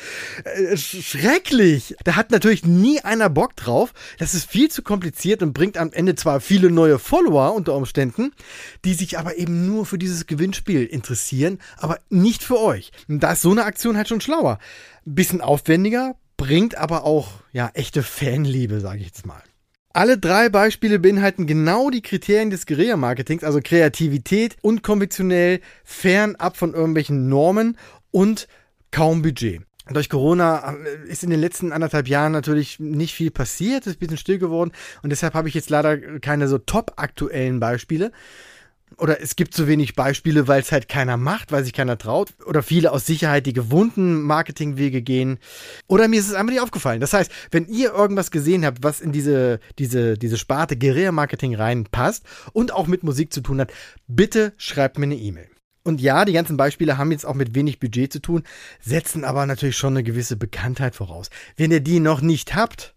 Äh, 0.44 0.76
schrecklich! 0.76 1.96
Da 2.04 2.16
hat 2.16 2.30
natürlich 2.30 2.64
nie 2.64 3.00
einer 3.00 3.30
Bock 3.30 3.56
drauf. 3.56 3.92
Das 4.18 4.34
ist 4.34 4.50
viel 4.50 4.70
zu 4.70 4.82
kompliziert 4.82 5.42
und 5.42 5.54
bringt 5.54 5.78
am 5.78 5.92
Ende 5.92 6.14
zwar 6.14 6.40
viele 6.40 6.70
neue 6.70 6.98
Follower 6.98 7.54
unter 7.54 7.74
Umständen, 7.74 8.32
die 8.84 8.94
sich 8.94 9.13
aber 9.16 9.36
eben 9.36 9.66
nur 9.66 9.86
für 9.86 9.98
dieses 9.98 10.26
Gewinnspiel 10.26 10.84
interessieren, 10.84 11.58
aber 11.76 11.98
nicht 12.10 12.42
für 12.42 12.60
euch. 12.60 12.92
Da 13.08 13.32
ist 13.32 13.42
so 13.42 13.50
eine 13.50 13.64
Aktion 13.64 13.96
halt 13.96 14.08
schon 14.08 14.20
schlauer. 14.20 14.58
Bisschen 15.04 15.40
aufwendiger, 15.40 16.16
bringt 16.36 16.76
aber 16.76 17.04
auch 17.04 17.28
ja 17.52 17.70
echte 17.74 18.02
Fanliebe, 18.02 18.80
sage 18.80 19.00
ich 19.00 19.06
jetzt 19.06 19.26
mal. 19.26 19.42
Alle 19.92 20.18
drei 20.18 20.48
Beispiele 20.48 20.98
beinhalten 20.98 21.46
genau 21.46 21.88
die 21.88 22.02
Kriterien 22.02 22.50
des 22.50 22.66
Guerilla-Marketings, 22.66 23.44
also 23.44 23.60
Kreativität, 23.62 24.56
unkonventionell, 24.60 25.60
fernab 25.84 26.56
von 26.56 26.74
irgendwelchen 26.74 27.28
Normen 27.28 27.78
und 28.10 28.48
kaum 28.90 29.22
Budget. 29.22 29.62
Durch 29.88 30.08
Corona 30.08 30.74
äh, 30.74 31.08
ist 31.08 31.22
in 31.22 31.30
den 31.30 31.40
letzten 31.40 31.70
anderthalb 31.70 32.08
Jahren 32.08 32.32
natürlich 32.32 32.80
nicht 32.80 33.14
viel 33.14 33.30
passiert, 33.30 33.86
ist 33.86 33.96
ein 33.96 33.98
bisschen 33.98 34.16
still 34.16 34.38
geworden 34.38 34.72
und 35.02 35.10
deshalb 35.10 35.34
habe 35.34 35.48
ich 35.48 35.54
jetzt 35.54 35.70
leider 35.70 35.98
keine 36.20 36.48
so 36.48 36.58
top 36.58 36.94
aktuellen 36.96 37.60
Beispiele 37.60 38.10
oder 38.98 39.20
es 39.20 39.36
gibt 39.36 39.54
zu 39.54 39.66
wenig 39.66 39.94
Beispiele, 39.94 40.48
weil 40.48 40.60
es 40.60 40.72
halt 40.72 40.88
keiner 40.88 41.16
macht, 41.16 41.52
weil 41.52 41.64
sich 41.64 41.72
keiner 41.72 41.98
traut 41.98 42.32
oder 42.46 42.62
viele 42.62 42.92
aus 42.92 43.06
Sicherheit 43.06 43.46
die 43.46 43.52
gewohnten 43.52 44.22
Marketingwege 44.22 45.02
gehen 45.02 45.38
oder 45.86 46.08
mir 46.08 46.20
ist 46.20 46.28
es 46.28 46.34
einfach 46.34 46.52
nicht 46.52 46.62
aufgefallen. 46.62 47.00
Das 47.00 47.12
heißt, 47.12 47.30
wenn 47.50 47.66
ihr 47.66 47.92
irgendwas 47.92 48.30
gesehen 48.30 48.64
habt, 48.64 48.82
was 48.82 49.00
in 49.00 49.12
diese 49.12 49.60
diese 49.78 50.18
diese 50.18 50.38
Sparte 50.38 50.76
Guerilla 50.76 51.12
Marketing 51.12 51.54
reinpasst 51.54 52.24
und 52.52 52.72
auch 52.72 52.86
mit 52.86 53.02
Musik 53.02 53.32
zu 53.32 53.40
tun 53.40 53.60
hat, 53.60 53.72
bitte 54.06 54.52
schreibt 54.56 54.98
mir 54.98 55.04
eine 55.04 55.16
E-Mail. 55.16 55.48
Und 55.84 56.00
ja, 56.00 56.24
die 56.24 56.32
ganzen 56.32 56.56
Beispiele 56.56 56.96
haben 56.96 57.12
jetzt 57.12 57.26
auch 57.26 57.34
mit 57.34 57.54
wenig 57.54 57.78
Budget 57.78 58.10
zu 58.10 58.20
tun, 58.20 58.42
setzen 58.80 59.22
aber 59.22 59.44
natürlich 59.44 59.76
schon 59.76 59.92
eine 59.92 60.02
gewisse 60.02 60.36
Bekanntheit 60.36 60.94
voraus. 60.94 61.28
Wenn 61.56 61.70
ihr 61.70 61.80
die 61.80 62.00
noch 62.00 62.22
nicht 62.22 62.54
habt, 62.54 62.94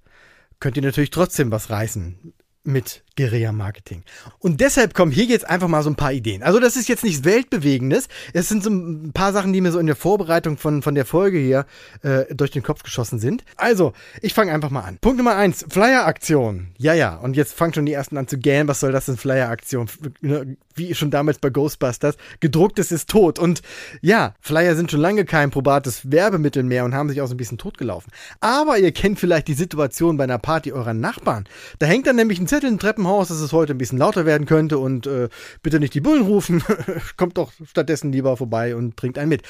könnt 0.62 0.77
ihr 0.77 0.84
natürlich 0.84 1.10
trotzdem 1.10 1.51
was 1.51 1.70
reißen 1.70 2.34
mit 2.67 3.03
Guerilla-Marketing. 3.17 4.03
Und 4.39 4.62
deshalb 4.62 4.93
kommen 4.93 5.12
hier 5.12 5.25
jetzt 5.25 5.50
einfach 5.50 5.67
mal 5.67 5.83
so 5.83 5.89
ein 5.89 5.95
paar 5.95 6.13
Ideen. 6.13 6.43
Also 6.43 6.59
das 6.59 6.75
ist 6.75 6.88
jetzt 6.88 7.03
nichts 7.03 7.24
Weltbewegendes. 7.24 8.07
Es 8.33 8.47
sind 8.47 8.63
so 8.63 8.69
ein 8.69 9.12
paar 9.13 9.33
Sachen, 9.33 9.53
die 9.53 9.62
mir 9.62 9.71
so 9.71 9.79
in 9.79 9.88
der 9.88 9.95
Vorbereitung 9.95 10.57
von, 10.57 10.81
von 10.81 10.93
der 10.93 11.05
Folge 11.05 11.39
hier 11.39 11.65
äh, 12.03 12.33
durch 12.33 12.51
den 12.51 12.63
Kopf 12.63 12.83
geschossen 12.83 13.19
sind. 13.19 13.43
Also, 13.55 13.93
ich 14.21 14.33
fange 14.33 14.53
einfach 14.53 14.69
mal 14.69 14.81
an. 14.81 15.00
Punkt 15.00 15.17
Nummer 15.17 15.36
eins, 15.36 15.65
Flyer-Aktion. 15.67 16.67
Ja, 16.77 16.93
ja. 16.93 17.15
Und 17.15 17.36
jetzt 17.36 17.53
fangen 17.53 17.74
schon 17.74 17.86
die 17.86 17.93
ersten 17.93 18.17
an 18.17 18.27
zu 18.27 18.38
gähnen. 18.38 18.67
Was 18.67 18.79
soll 18.79 18.91
das 18.91 19.07
denn, 19.07 19.17
Flyer-Aktion? 19.17 19.89
Ne, 20.21 20.57
wie 20.75 20.93
schon 20.93 21.09
damals 21.09 21.39
bei 21.39 21.50
Ghostbusters. 21.50 22.17
Gedrucktes 22.39 22.91
ist 22.91 23.09
tot. 23.09 23.39
Und 23.39 23.62
ja, 24.01 24.36
Flyer 24.39 24.75
sind 24.75 24.91
schon 24.91 25.00
lange 25.00 25.25
kein 25.25 25.50
probates 25.50 26.12
Werbemittel 26.12 26.63
mehr 26.63 26.86
und 26.86 26.93
haben 26.93 27.09
sich 27.09 27.21
auch 27.21 27.27
so 27.27 27.33
ein 27.33 27.38
bisschen 27.38 27.57
totgelaufen. 27.57 28.12
Aber 28.41 28.77
ihr 28.77 28.91
kennt 28.91 29.19
vielleicht 29.19 29.47
die 29.47 29.55
Situation 29.55 30.17
bei 30.17 30.25
einer 30.25 30.38
Party 30.38 30.71
eurer 30.71 30.93
Nachbarn. 30.93 31.45
Da 31.79 31.88
hängt 31.88 32.05
dann 32.05 32.15
nämlich 32.15 32.39
ein 32.39 32.47
Zettel 32.47 32.56
Treppenhaus 32.59 32.97
im 32.97 33.07
Haus, 33.07 33.27
dass 33.27 33.39
es 33.39 33.53
heute 33.53 33.73
ein 33.73 33.77
bisschen 33.77 33.97
lauter 33.97 34.25
werden 34.25 34.47
könnte 34.47 34.77
und 34.77 35.07
äh, 35.07 35.29
bitte 35.61 35.79
nicht 35.79 35.93
die 35.93 36.01
Bullen 36.01 36.23
rufen. 36.23 36.63
Kommt 37.17 37.37
doch 37.37 37.51
stattdessen 37.65 38.11
lieber 38.11 38.37
vorbei 38.37 38.75
und 38.75 38.95
bringt 38.95 39.17
einen 39.17 39.29
mit. 39.29 39.43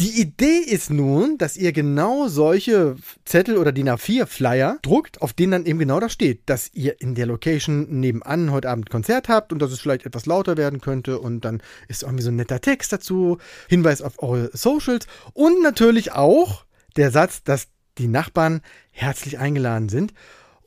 Die 0.00 0.18
Idee 0.18 0.60
ist 0.60 0.88
nun, 0.88 1.36
dass 1.36 1.58
ihr 1.58 1.72
genau 1.72 2.26
solche 2.26 2.96
Zettel 3.26 3.58
oder 3.58 3.70
DIN 3.70 3.90
A4 3.90 4.24
Flyer 4.24 4.78
druckt, 4.80 5.20
auf 5.20 5.34
denen 5.34 5.52
dann 5.52 5.66
eben 5.66 5.78
genau 5.78 6.00
das 6.00 6.14
steht, 6.14 6.40
dass 6.46 6.72
ihr 6.72 7.02
in 7.02 7.14
der 7.14 7.26
Location 7.26 8.00
nebenan 8.00 8.50
heute 8.50 8.70
Abend 8.70 8.88
Konzert 8.88 9.28
habt 9.28 9.52
und 9.52 9.58
dass 9.60 9.72
es 9.72 9.80
vielleicht 9.80 10.06
etwas 10.06 10.24
lauter 10.24 10.56
werden 10.56 10.80
könnte 10.80 11.18
und 11.18 11.44
dann 11.44 11.62
ist 11.86 12.02
irgendwie 12.02 12.22
so 12.22 12.30
ein 12.30 12.36
netter 12.36 12.62
Text 12.62 12.94
dazu, 12.94 13.36
Hinweis 13.68 14.00
auf 14.00 14.22
eure 14.22 14.48
Socials 14.56 15.06
und 15.34 15.62
natürlich 15.62 16.12
auch 16.12 16.64
der 16.96 17.10
Satz, 17.10 17.42
dass 17.42 17.68
die 17.98 18.08
Nachbarn 18.08 18.62
herzlich 18.92 19.38
eingeladen 19.38 19.90
sind 19.90 20.14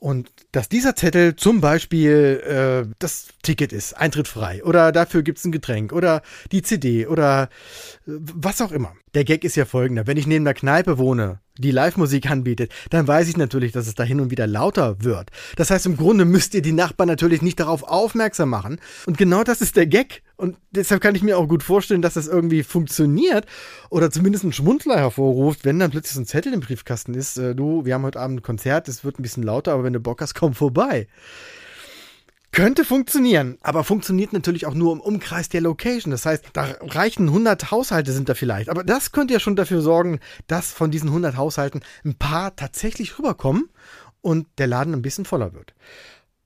und 0.04 0.30
dass 0.52 0.68
dieser 0.68 0.94
Zettel 0.96 1.34
zum 1.34 1.62
Beispiel 1.62 2.42
äh, 2.86 2.94
das 2.98 3.28
Ticket 3.42 3.72
ist, 3.72 3.94
Eintritt 3.94 4.28
frei, 4.28 4.62
oder 4.62 4.92
dafür 4.92 5.22
gibt's 5.22 5.46
ein 5.46 5.50
Getränk, 5.50 5.94
oder 5.94 6.20
die 6.52 6.60
CD, 6.60 7.06
oder 7.06 7.44
äh, 8.06 8.10
was 8.18 8.60
auch 8.60 8.70
immer. 8.70 8.94
Der 9.14 9.24
Gag 9.24 9.44
ist 9.44 9.54
ja 9.54 9.64
folgender. 9.64 10.08
Wenn 10.08 10.16
ich 10.16 10.26
neben 10.26 10.44
einer 10.44 10.54
Kneipe 10.54 10.98
wohne, 10.98 11.38
die 11.56 11.70
Live-Musik 11.70 12.28
anbietet, 12.28 12.72
dann 12.90 13.06
weiß 13.06 13.28
ich 13.28 13.36
natürlich, 13.36 13.70
dass 13.70 13.86
es 13.86 13.94
da 13.94 14.02
hin 14.02 14.20
und 14.20 14.32
wieder 14.32 14.48
lauter 14.48 15.04
wird. 15.04 15.30
Das 15.54 15.70
heißt, 15.70 15.86
im 15.86 15.96
Grunde 15.96 16.24
müsst 16.24 16.52
ihr 16.54 16.62
die 16.62 16.72
Nachbarn 16.72 17.08
natürlich 17.08 17.40
nicht 17.40 17.60
darauf 17.60 17.84
aufmerksam 17.84 18.50
machen. 18.50 18.80
Und 19.06 19.16
genau 19.16 19.44
das 19.44 19.60
ist 19.60 19.76
der 19.76 19.86
Gag. 19.86 20.24
Und 20.36 20.56
deshalb 20.72 21.00
kann 21.00 21.14
ich 21.14 21.22
mir 21.22 21.38
auch 21.38 21.46
gut 21.46 21.62
vorstellen, 21.62 22.02
dass 22.02 22.14
das 22.14 22.26
irgendwie 22.26 22.64
funktioniert 22.64 23.46
oder 23.88 24.10
zumindest 24.10 24.42
einen 24.42 24.52
Schmunzler 24.52 24.96
hervorruft, 24.96 25.64
wenn 25.64 25.78
dann 25.78 25.92
plötzlich 25.92 26.14
so 26.14 26.20
ein 26.20 26.26
Zettel 26.26 26.52
im 26.52 26.60
Briefkasten 26.60 27.14
ist. 27.14 27.38
Äh, 27.38 27.54
du, 27.54 27.84
wir 27.84 27.94
haben 27.94 28.02
heute 28.02 28.18
Abend 28.18 28.40
ein 28.40 28.42
Konzert, 28.42 28.88
es 28.88 29.04
wird 29.04 29.20
ein 29.20 29.22
bisschen 29.22 29.44
lauter, 29.44 29.74
aber 29.74 29.84
wenn 29.84 29.92
du 29.92 30.00
Bock 30.00 30.20
hast, 30.22 30.34
komm 30.34 30.54
vorbei. 30.54 31.06
Könnte 32.54 32.84
funktionieren, 32.84 33.58
aber 33.62 33.82
funktioniert 33.82 34.32
natürlich 34.32 34.64
auch 34.64 34.74
nur 34.74 34.92
im 34.92 35.00
Umkreis 35.00 35.48
der 35.48 35.60
Location. 35.60 36.12
Das 36.12 36.24
heißt, 36.24 36.44
da 36.52 36.76
reichen 36.82 37.26
100 37.26 37.72
Haushalte 37.72 38.12
sind 38.12 38.28
da 38.28 38.34
vielleicht. 38.34 38.68
Aber 38.68 38.84
das 38.84 39.10
könnte 39.10 39.34
ja 39.34 39.40
schon 39.40 39.56
dafür 39.56 39.82
sorgen, 39.82 40.20
dass 40.46 40.70
von 40.70 40.92
diesen 40.92 41.08
100 41.08 41.36
Haushalten 41.36 41.80
ein 42.04 42.14
paar 42.14 42.54
tatsächlich 42.54 43.18
rüberkommen 43.18 43.70
und 44.20 44.46
der 44.58 44.68
Laden 44.68 44.94
ein 44.94 45.02
bisschen 45.02 45.24
voller 45.24 45.52
wird. 45.52 45.74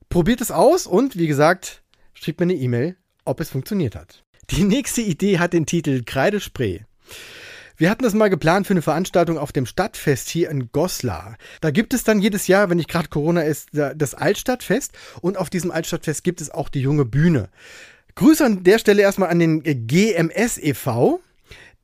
Probiert 0.09 0.41
es 0.41 0.50
aus 0.50 0.87
und 0.87 1.19
wie 1.19 1.27
gesagt, 1.27 1.83
schreibt 2.15 2.41
mir 2.41 2.45
eine 2.45 2.55
E-Mail, 2.55 2.97
ob 3.27 3.38
es 3.41 3.50
funktioniert 3.50 3.95
hat. 3.95 4.25
Die 4.49 4.65
nächste 4.65 5.03
Idee 5.03 5.38
hat 5.38 5.53
den 5.53 5.67
Titel 5.67 6.05
Kreidespray. 6.07 6.87
Wir 7.80 7.90
hatten 7.90 8.02
das 8.02 8.12
mal 8.12 8.28
geplant 8.28 8.66
für 8.66 8.73
eine 8.73 8.82
Veranstaltung 8.82 9.38
auf 9.38 9.52
dem 9.52 9.64
Stadtfest 9.64 10.28
hier 10.28 10.50
in 10.50 10.73
Goslar. 10.73 11.37
Da 11.61 11.70
gibt 11.70 11.94
es 11.94 12.02
dann 12.02 12.20
jedes 12.20 12.49
Jahr, 12.49 12.68
wenn 12.70 12.76
nicht 12.76 12.90
gerade 12.90 13.06
Corona 13.06 13.42
ist, 13.42 13.68
das 13.70 14.14
Altstadtfest. 14.14 14.99
Und 15.20 15.37
auf 15.37 15.49
diesem 15.49 15.70
Altstadtfest 15.70 16.25
gibt 16.25 16.40
es 16.40 16.50
auch 16.50 16.70
die 16.70 16.80
junge 16.80 17.04
Bühne. 17.04 17.50
Grüße 18.16 18.44
an 18.44 18.64
der 18.64 18.80
Stelle 18.80 19.02
erstmal 19.02 19.30
an 19.30 19.38
den 19.38 19.62
GMS 19.62 20.58
e.V., 20.58 21.20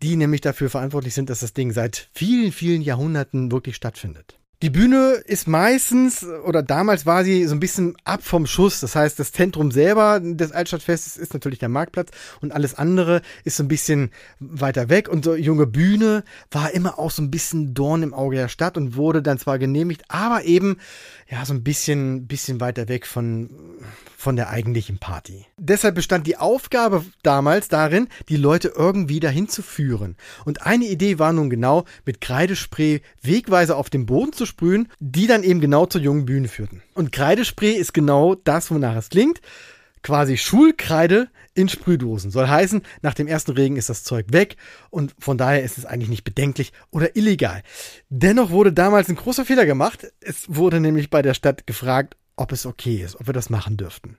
die 0.03 0.17
nämlich 0.17 0.41
dafür 0.41 0.69
verantwortlich 0.69 1.15
sind, 1.15 1.31
dass 1.31 1.41
das 1.41 1.53
Ding 1.53 1.71
seit 1.71 2.09
vielen, 2.13 2.51
vielen 2.51 2.83
Jahrhunderten 2.83 3.53
wirklich 3.53 3.77
stattfindet. 3.77 4.37
Die 4.65 4.71
Bühne 4.71 5.21
ist 5.27 5.47
meistens 5.47 6.25
oder 6.25 6.63
damals 6.63 7.05
war 7.05 7.23
sie 7.23 7.45
so 7.45 7.55
ein 7.55 7.61
bisschen 7.61 7.99
ab 8.05 8.23
vom 8.23 8.47
Schuss. 8.47 8.81
Das 8.81 8.97
heißt, 8.97 9.19
das 9.19 9.31
Zentrum 9.31 9.71
selber 9.71 10.21
des 10.21 10.53
Altstadtfestes 10.53 11.19
ist 11.19 11.35
natürlich 11.35 11.59
der 11.59 11.69
Marktplatz 11.69 12.13
und 12.41 12.51
alles 12.51 12.75
andere 12.75 13.21
ist 13.45 13.59
so 13.59 13.63
ein 13.63 13.69
bisschen 13.69 14.11
weiter 14.41 14.89
weg. 14.89 15.11
Und 15.11 15.23
so 15.23 15.35
junge 15.35 15.67
Bühne 15.67 16.25
war 16.51 16.71
immer 16.71 16.99
auch 16.99 17.11
so 17.11 17.21
ein 17.21 17.31
bisschen 17.31 17.75
Dorn 17.75 18.03
im 18.03 18.15
Auge 18.15 18.37
der 18.37 18.49
Stadt 18.49 18.79
und 18.79 18.97
wurde 18.97 19.21
dann 19.21 19.39
zwar 19.39 19.59
genehmigt, 19.59 20.05
aber 20.09 20.45
eben 20.45 20.79
ja 21.29 21.45
so 21.45 21.53
ein 21.53 21.63
bisschen, 21.63 22.27
bisschen 22.27 22.59
weiter 22.59 22.89
weg 22.89 23.07
von, 23.07 23.51
von 24.17 24.37
der 24.37 24.49
eigentlichen 24.49 24.97
Party. 24.97 25.45
Deshalb 25.59 25.95
bestand 25.95 26.27
die 26.27 26.39
Aufgabe 26.39 27.05
damals 27.23 27.69
darin, 27.69 28.09
die 28.31 28.39
Leute 28.39 28.73
irgendwie 28.75 29.21
dahin 29.21 29.47
zu 29.47 29.61
führen. 29.61 30.17
Und 30.47 30.63
eine 30.63 30.87
Idee 30.87 31.19
war 31.19 31.35
nun 31.35 31.51
genau, 31.51 31.85
mit 32.07 32.23
Kreidespray 32.23 33.03
Wegweise 33.21 33.77
auf 33.77 33.91
dem 33.91 34.07
Boden 34.07 34.33
zu 34.33 34.47
sprühen, 34.55 34.89
die 35.01 35.27
dann 35.27 35.43
eben 35.43 35.61
genau 35.61 35.87
zur 35.87 36.01
jungen 36.01 36.27
Bühne 36.27 36.49
führten. 36.49 36.83
Und 36.95 37.11
Kreidespray 37.11 37.73
ist 37.73 37.93
genau 37.93 38.37
das, 38.37 38.71
wonach 38.71 38.97
es 38.97 39.09
klingt. 39.09 39.41
Quasi 40.03 40.37
Schulkreide 40.37 41.29
in 41.55 41.69
Sprühdosen. 41.69 42.31
Soll 42.31 42.47
heißen, 42.47 42.83
nach 43.03 43.15
dem 43.15 43.27
ersten 43.27 43.53
Regen 43.53 43.77
ist 43.77 43.89
das 43.89 44.05
Zeug 44.05 44.27
weg 44.31 44.57
und 44.91 45.15
von 45.19 45.39
daher 45.39 45.63
ist 45.63 45.79
es 45.79 45.87
eigentlich 45.87 46.11
nicht 46.11 46.25
bedenklich 46.25 46.73
oder 46.91 47.17
illegal. 47.17 47.63
Dennoch 48.11 48.51
wurde 48.51 48.73
damals 48.73 49.09
ein 49.09 49.17
großer 49.17 49.45
Fehler 49.45 49.67
gemacht. 49.67 50.07
Es 50.21 50.45
wurde 50.49 50.79
nämlich 50.79 51.11
bei 51.11 51.23
der 51.23 51.35
Stadt 51.35 51.67
gefragt, 51.67 52.17
ob 52.37 52.53
es 52.53 52.67
okay 52.67 53.03
ist, 53.03 53.17
ob 53.17 53.27
wir 53.27 53.33
das 53.33 53.51
machen 53.51 53.77
dürften. 53.77 54.19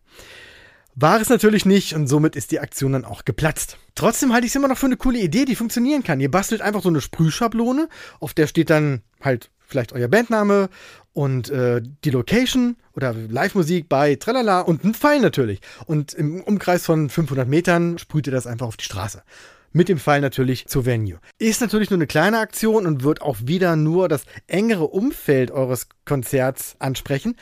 War 0.98 1.20
es 1.20 1.28
natürlich 1.28 1.66
nicht 1.66 1.94
und 1.94 2.08
somit 2.08 2.38
ist 2.38 2.52
die 2.52 2.62
Aktion 2.62 2.94
dann 2.94 3.04
auch 3.04 3.26
geplatzt. 3.26 3.78
Trotzdem 3.96 4.32
halte 4.32 4.48
ich 4.48 4.52
es 4.52 4.56
immer 4.56 4.70
noch 4.70 4.78
für 4.78 4.86
eine 4.86 4.96
coole 4.96 5.20
Idee, 5.20 5.44
die 5.44 5.56
funktionieren 5.56 6.04
kann. 6.04 6.22
Ihr 6.22 6.32
bastelt 6.32 6.62
einfach 6.62 6.82
so 6.82 6.90
eine 6.90 7.02
Sprühschablone, 7.02 7.90
auf 8.22 8.34
der 8.34 8.48
steht 8.48 8.70
dann 8.70 9.02
halt 9.22 9.52
vielleicht 9.68 9.94
euer 9.94 10.08
Bandname 10.08 10.70
und 11.14 11.50
äh, 11.50 11.82
die 12.04 12.10
Location 12.10 12.76
oder 12.94 13.14
Live-Musik 13.14 13.88
bei 13.88 14.16
Tralala 14.16 14.62
und 14.62 14.84
ein 14.84 14.94
Pfeil 14.94 15.22
natürlich. 15.22 15.62
Und 15.86 16.14
im 16.14 16.42
Umkreis 16.42 16.86
von 16.86 17.10
500 17.10 17.48
Metern 17.48 17.98
sprüht 17.98 18.28
ihr 18.28 18.34
das 18.34 18.48
einfach 18.48 18.68
auf 18.68 18.78
die 18.78 18.86
Straße. 18.86 19.24
Mit 19.72 19.90
dem 19.90 19.98
Pfeil 19.98 20.22
natürlich 20.22 20.68
zur 20.68 20.86
Venue. 20.86 21.20
Ist 21.38 21.62
natürlich 21.62 21.90
nur 21.90 21.98
eine 21.98 22.08
kleine 22.08 22.40
Aktion 22.40 22.86
und 22.86 23.04
wird 23.04 23.22
auch 23.22 23.38
wieder 23.44 23.76
nur 23.76 24.08
das 24.08 24.24
engere 24.48 24.88
Umfeld 24.88 25.52
eures 25.52 25.88
Konzerts 26.06 26.76
ansprechen. 26.80 27.36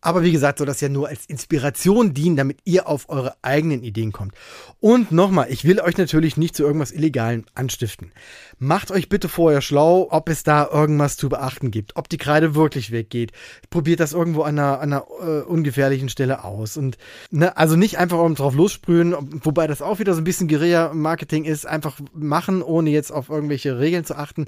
Aber 0.00 0.22
wie 0.22 0.30
gesagt, 0.30 0.58
soll 0.58 0.66
das 0.66 0.80
ja 0.80 0.88
nur 0.88 1.08
als 1.08 1.26
Inspiration 1.26 2.14
dienen, 2.14 2.36
damit 2.36 2.58
ihr 2.64 2.86
auf 2.86 3.08
eure 3.08 3.34
eigenen 3.42 3.82
Ideen 3.82 4.12
kommt. 4.12 4.32
Und 4.78 5.10
nochmal, 5.10 5.48
ich 5.50 5.64
will 5.64 5.80
euch 5.80 5.96
natürlich 5.96 6.36
nicht 6.36 6.54
zu 6.54 6.62
irgendwas 6.62 6.92
Illegalen 6.92 7.46
anstiften. 7.54 8.12
Macht 8.58 8.92
euch 8.92 9.08
bitte 9.08 9.28
vorher 9.28 9.60
schlau, 9.60 10.06
ob 10.10 10.28
es 10.28 10.44
da 10.44 10.68
irgendwas 10.70 11.16
zu 11.16 11.28
beachten 11.28 11.72
gibt, 11.72 11.96
ob 11.96 12.08
die 12.08 12.16
Kreide 12.16 12.54
wirklich 12.54 12.92
weggeht. 12.92 13.32
Probiert 13.70 13.98
das 13.98 14.12
irgendwo 14.12 14.42
an 14.42 14.58
einer, 14.58 14.80
an 14.80 14.92
einer 14.92 15.06
äh, 15.20 15.42
ungefährlichen 15.42 16.08
Stelle 16.08 16.44
aus. 16.44 16.76
Und 16.76 16.96
ne, 17.30 17.56
also 17.56 17.74
nicht 17.74 17.98
einfach 17.98 18.18
drauf 18.34 18.54
lossprühen, 18.54 19.16
wobei 19.42 19.66
das 19.66 19.82
auch 19.82 19.98
wieder 19.98 20.14
so 20.14 20.20
ein 20.20 20.24
bisschen 20.24 20.46
Guerilla-Marketing 20.46 21.44
ist, 21.44 21.66
einfach 21.66 21.98
machen, 22.12 22.62
ohne 22.62 22.90
jetzt 22.90 23.10
auf 23.10 23.30
irgendwelche 23.30 23.80
Regeln 23.80 24.04
zu 24.04 24.16
achten. 24.16 24.46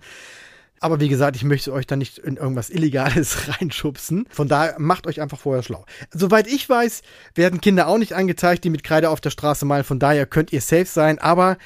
Aber 0.82 0.98
wie 0.98 1.10
gesagt, 1.10 1.36
ich 1.36 1.44
möchte 1.44 1.74
euch 1.74 1.86
da 1.86 1.94
nicht 1.94 2.16
in 2.18 2.36
irgendwas 2.36 2.70
Illegales 2.70 3.48
reinschubsen. 3.60 4.26
Von 4.30 4.48
daher 4.48 4.76
macht 4.78 5.06
euch 5.06 5.20
einfach 5.20 5.38
vorher 5.38 5.62
schlau. 5.62 5.84
Soweit 6.10 6.46
ich 6.46 6.68
weiß, 6.68 7.02
werden 7.34 7.60
Kinder 7.60 7.86
auch 7.86 7.98
nicht 7.98 8.14
angezeigt, 8.14 8.64
die 8.64 8.70
mit 8.70 8.82
Kreide 8.82 9.10
auf 9.10 9.20
der 9.20 9.30
Straße 9.30 9.66
malen. 9.66 9.84
Von 9.84 9.98
daher 9.98 10.24
könnt 10.24 10.52
ihr 10.52 10.62
safe 10.62 10.86
sein. 10.86 11.18
Aber 11.18 11.58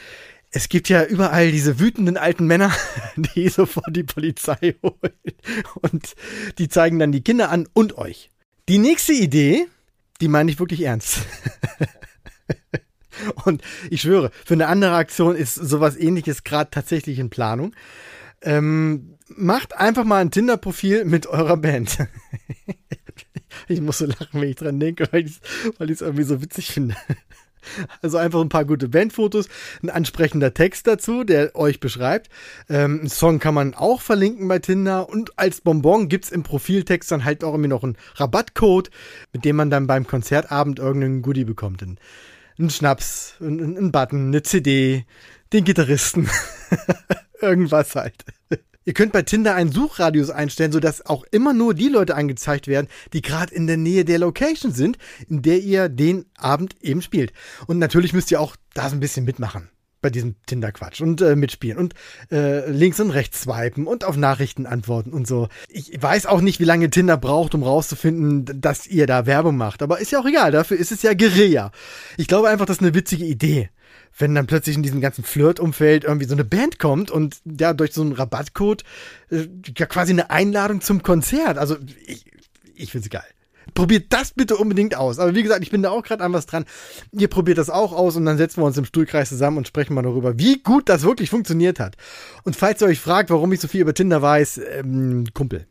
es 0.51 0.69
gibt 0.69 0.89
ja 0.89 1.05
überall 1.05 1.53
diese 1.53 1.79
wütenden 1.79 2.17
alten 2.17 2.47
Männer, 2.47 2.73
die 3.17 3.49
sofort 3.49 3.95
die 3.95 4.03
Polizei 4.03 4.75
holen. 4.83 5.15
Und 5.81 6.15
die 6.59 6.69
zeigen 6.69 6.99
dann 6.99 7.13
die 7.13 7.23
Kinder 7.23 7.51
an 7.51 7.69
und 7.73 7.97
euch. 7.97 8.31
Die 8.69 8.79
nächste 8.79 9.13
Idee, 9.13 9.67
die 10.21 10.29
meine 10.29 10.51
ich 10.51 10.59
wirklich 10.59 10.83
ernst. 10.83 11.21
Und 13.45 13.63
ich 13.91 14.01
schwöre, 14.01 14.33
für 14.45 14.55
eine 14.55 14.67
andere 14.67 14.97
Aktion 14.97 15.37
ist 15.37 15.55
sowas 15.55 15.97
ähnliches 15.97 16.43
gerade 16.43 16.71
tatsächlich 16.71 17.21
in 17.21 17.31
Planung. 17.31 17.75
Ähm, 18.45 19.17
macht 19.29 19.77
einfach 19.77 20.05
mal 20.05 20.21
ein 20.21 20.31
Tinder-Profil 20.31 21.05
mit 21.05 21.27
eurer 21.27 21.57
Band. 21.57 21.99
ich 23.69 23.81
muss 23.81 23.99
so 23.99 24.07
lachen, 24.07 24.41
wenn 24.41 24.51
ich 24.51 24.57
dran 24.57 24.79
denke, 24.79 25.09
weil 25.11 25.27
ich 25.27 25.41
es 25.79 26.01
irgendwie 26.01 26.25
so 26.25 26.43
witzig 26.43 26.69
finde. 26.69 26.95
Also 28.03 28.19
einfach 28.19 28.41
ein 28.41 28.49
paar 28.49 28.65
gute 28.65 28.89
Bandfotos, 28.89 29.49
ein 29.83 29.91
ansprechender 29.91 30.55
Text 30.55 30.87
dazu, 30.87 31.25
der 31.25 31.57
euch 31.57 31.81
beschreibt. 31.81 32.29
Ähm, 32.69 33.01
einen 33.01 33.09
Song 33.09 33.39
kann 33.39 33.55
man 33.55 33.75
auch 33.75 34.01
verlinken 34.01 34.49
bei 34.49 34.59
Tinder 34.59 35.09
und 35.09 35.39
als 35.39 35.61
Bonbon 35.61 36.09
gibt's 36.09 36.31
im 36.31 36.43
Profiltext 36.43 37.11
dann 37.11 37.25
halt 37.25 37.43
auch 37.45 37.53
irgendwie 37.53 37.71
noch 37.71 37.83
einen 37.83 37.97
Rabattcode, 38.17 38.91
mit 39.33 39.45
dem 39.45 39.57
man 39.57 39.71
dann 39.71 39.87
beim 39.87 40.07
Konzertabend 40.07 40.79
irgendeinen 40.79 41.23
Goodie 41.23 41.45
bekommt. 41.45 41.83
Ein 41.83 42.71
Schnaps, 42.71 43.35
ein, 43.41 43.77
ein 43.77 43.93
Button, 43.93 44.29
eine 44.29 44.43
CD, 44.43 45.07
den 45.53 45.65
Gitarristen. 45.65 46.29
Irgendwas 47.45 47.95
halt. 47.95 48.25
Ihr 48.87 48.93
könnt 48.93 49.13
bei 49.13 49.23
Tinder 49.23 49.55
einen 49.55 49.73
Suchradius 49.73 50.29
einstellen, 50.29 50.73
sodass 50.73 51.07
auch 51.07 51.25
immer 51.31 51.55
nur 51.55 51.73
die 51.73 51.89
Leute 51.89 52.15
angezeigt 52.17 52.69
werden, 52.69 52.89
die 53.15 53.23
gerade 53.23 53.55
in 53.55 53.67
der 53.67 53.79
Nähe 53.79 54.05
der 54.05 54.19
Location 54.19 54.73
sind, 54.73 54.99
in 55.29 55.41
der 55.41 55.61
ihr 55.61 55.89
den 55.89 56.27
Abend 56.37 56.77
eben 56.83 57.01
spielt. 57.01 57.33
Und 57.67 57.79
natürlich 57.79 58.13
müsst 58.13 58.31
ihr 58.31 58.41
auch 58.41 58.57
da 58.75 58.91
so 58.91 58.97
ein 58.97 59.01
bisschen 59.01 59.25
mitmachen 59.25 59.71
bei 60.03 60.11
diesem 60.11 60.35
Tinder-Quatsch 60.45 61.01
und 61.01 61.23
äh, 61.23 61.35
mitspielen 61.35 61.79
und 61.79 61.95
äh, 62.31 62.71
links 62.71 63.01
und 63.01 63.09
rechts 63.11 63.41
swipen 63.41 63.87
und 63.87 64.05
auf 64.05 64.19
Nachrichten 64.19 64.67
antworten 64.67 65.15
und 65.15 65.27
so. 65.27 65.49
Ich 65.69 65.91
weiß 65.99 66.27
auch 66.27 66.43
nicht, 66.43 66.61
wie 66.61 66.65
lange 66.65 66.91
Tinder 66.91 67.17
braucht, 67.17 67.55
um 67.55 67.63
rauszufinden, 67.63 68.61
dass 68.61 68.87
ihr 68.87 69.07
da 69.07 69.25
Werbung 69.25 69.57
macht, 69.57 69.83
aber 69.83 70.01
ist 70.01 70.13
ja 70.13 70.21
auch 70.21 70.27
egal, 70.27 70.53
dafür 70.53 70.77
ist 70.77 70.93
es 70.93 71.01
ja 71.01 71.15
Guerilla. 71.15 71.73
Ich 72.19 72.29
glaube 72.29 72.51
einfach, 72.51 72.67
das 72.67 72.77
ist 72.77 72.83
eine 72.83 72.93
witzige 72.93 73.25
Idee 73.25 73.71
wenn 74.19 74.35
dann 74.35 74.47
plötzlich 74.47 74.77
in 74.77 74.83
diesem 74.83 75.01
ganzen 75.01 75.25
Flirt-Umfeld 75.25 76.05
irgendwie 76.05 76.27
so 76.27 76.35
eine 76.35 76.45
Band 76.45 76.79
kommt 76.79 77.11
und 77.11 77.41
ja, 77.45 77.73
durch 77.73 77.93
so 77.93 78.03
einen 78.03 78.13
Rabattcode 78.13 78.85
äh, 79.31 79.49
ja 79.77 79.87
quasi 79.87 80.13
eine 80.13 80.31
Einladung 80.31 80.81
zum 80.81 81.03
Konzert. 81.03 81.59
Also 81.59 81.77
ich, 82.07 82.27
ich 82.75 82.93
find's 82.93 83.11
geil. 83.11 83.25
Probiert 83.73 84.13
das 84.13 84.33
bitte 84.33 84.57
unbedingt 84.57 84.95
aus. 84.95 85.19
Aber 85.19 85.35
wie 85.35 85.43
gesagt, 85.43 85.63
ich 85.63 85.71
bin 85.71 85.83
da 85.83 85.91
auch 85.91 86.03
gerade 86.03 86.23
an 86.23 86.33
was 86.33 86.47
dran. 86.47 86.65
Ihr 87.13 87.29
probiert 87.29 87.59
das 87.59 87.71
auch 87.71 87.93
aus 87.93 88.15
und 88.17 88.25
dann 88.27 88.37
setzen 88.37 88.61
wir 88.61 88.67
uns 88.67 88.77
im 88.77 88.85
Stuhlkreis 88.85 89.31
zusammen 89.31 89.57
und 89.57 89.67
sprechen 89.67 89.95
mal 89.95 90.03
darüber, 90.03 90.39
wie 90.39 90.63
gut 90.63 90.89
das 90.89 91.03
wirklich 91.03 91.31
funktioniert 91.31 91.81
hat. 91.81 91.97
Und 92.45 92.57
falls 92.57 92.83
ihr 92.83 92.89
euch 92.89 93.01
fragt, 93.01 93.31
warum 93.31 93.53
ich 93.53 93.61
so 93.61 93.69
viel 93.69 93.81
über 93.81 93.95
Tinder 93.95 94.21
weiß, 94.21 94.61
ähm, 94.79 95.25
Kumpel. 95.33 95.67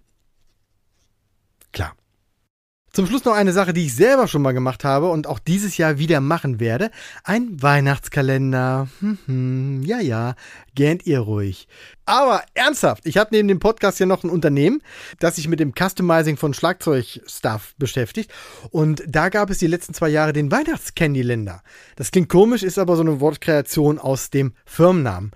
Zum 2.96 3.08
Schluss 3.08 3.26
noch 3.26 3.34
eine 3.34 3.54
Sache, 3.54 3.74
die 3.74 3.88
ich 3.88 3.96
selber 3.96 4.28
schon 4.28 4.44
mal 4.44 4.52
gemacht 4.52 4.84
habe 4.84 5.10
und 5.10 5.26
auch 5.26 5.40
dieses 5.40 5.78
Jahr 5.78 5.98
wieder 5.98 6.22
machen 6.22 6.60
werde. 6.60 6.92
Ein 7.24 7.60
Weihnachtskalender. 7.60 8.88
Hm, 9.00 9.18
hm, 9.26 9.82
ja, 9.84 10.00
ja, 10.00 10.36
gähnt 10.76 11.08
ihr 11.08 11.22
ruhig. 11.22 11.68
Aber 12.06 12.44
ernsthaft, 12.54 13.08
ich 13.08 13.18
habe 13.18 13.30
neben 13.32 13.48
dem 13.48 13.58
Podcast 13.58 14.00
ja 14.00 14.06
noch 14.06 14.24
ein 14.24 14.30
Unternehmen, 14.30 14.84
das 15.18 15.38
sich 15.38 15.48
mit 15.48 15.60
dem 15.60 15.74
Customizing 15.74 16.38
von 16.38 16.54
Schlagzeugstuff 16.54 17.74
beschäftigt. 17.80 18.32
Und 18.70 19.02
da 19.08 19.30
gab 19.30 19.50
es 19.50 19.58
die 19.58 19.66
letzten 19.66 19.96
zwei 19.96 20.10
Jahre 20.10 20.32
den 20.32 20.52
Weihnachtscandyländer. 20.52 21.64
Das 21.96 22.12
klingt 22.12 22.30
komisch, 22.30 22.62
ist 22.62 22.78
aber 22.78 22.96
so 22.96 23.02
eine 23.02 23.20
Wortkreation 23.20 23.98
aus 23.98 24.30
dem 24.30 24.54
Firmennamen. 24.66 25.32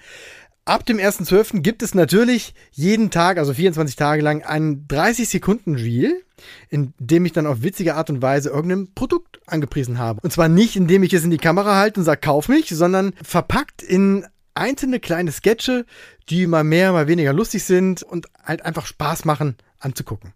Ab 0.68 0.86
dem 0.86 0.98
1.12. 0.98 1.62
gibt 1.62 1.82
es 1.82 1.96
natürlich 1.96 2.54
jeden 2.74 3.10
Tag, 3.10 3.38
also 3.38 3.54
24 3.54 3.96
Tage 3.96 4.22
lang, 4.22 4.44
einen 4.44 4.86
30-Sekunden-Reel, 4.90 6.22
in 6.70 6.94
dem 7.00 7.26
ich 7.26 7.32
dann 7.32 7.48
auf 7.48 7.62
witzige 7.62 7.96
Art 7.96 8.10
und 8.10 8.22
Weise 8.22 8.50
irgendein 8.50 8.94
Produkt 8.94 9.40
angepriesen 9.46 9.98
habe. 9.98 10.20
Und 10.22 10.34
zwar 10.34 10.50
nicht, 10.50 10.76
indem 10.76 11.04
ich 11.04 11.14
es 11.14 11.24
in 11.24 11.32
die 11.32 11.38
Kamera 11.38 11.78
halte 11.78 12.02
und 12.02 12.04
sage, 12.04 12.20
kauf 12.20 12.50
mich, 12.50 12.68
sondern 12.68 13.14
verpackt 13.24 13.82
in 13.82 14.26
einzelne 14.56 15.00
kleine 15.00 15.32
Sketche, 15.32 15.86
die 16.28 16.48
mal 16.48 16.66
mehr, 16.66 16.92
mal 16.92 17.08
weniger 17.08 17.32
lustig 17.32 17.64
sind 17.64 18.04
und 18.04 18.28
halt 18.44 18.66
einfach 18.66 18.88
Spaß 18.88 19.24
machen 19.24 19.56
anzugucken. 19.80 20.34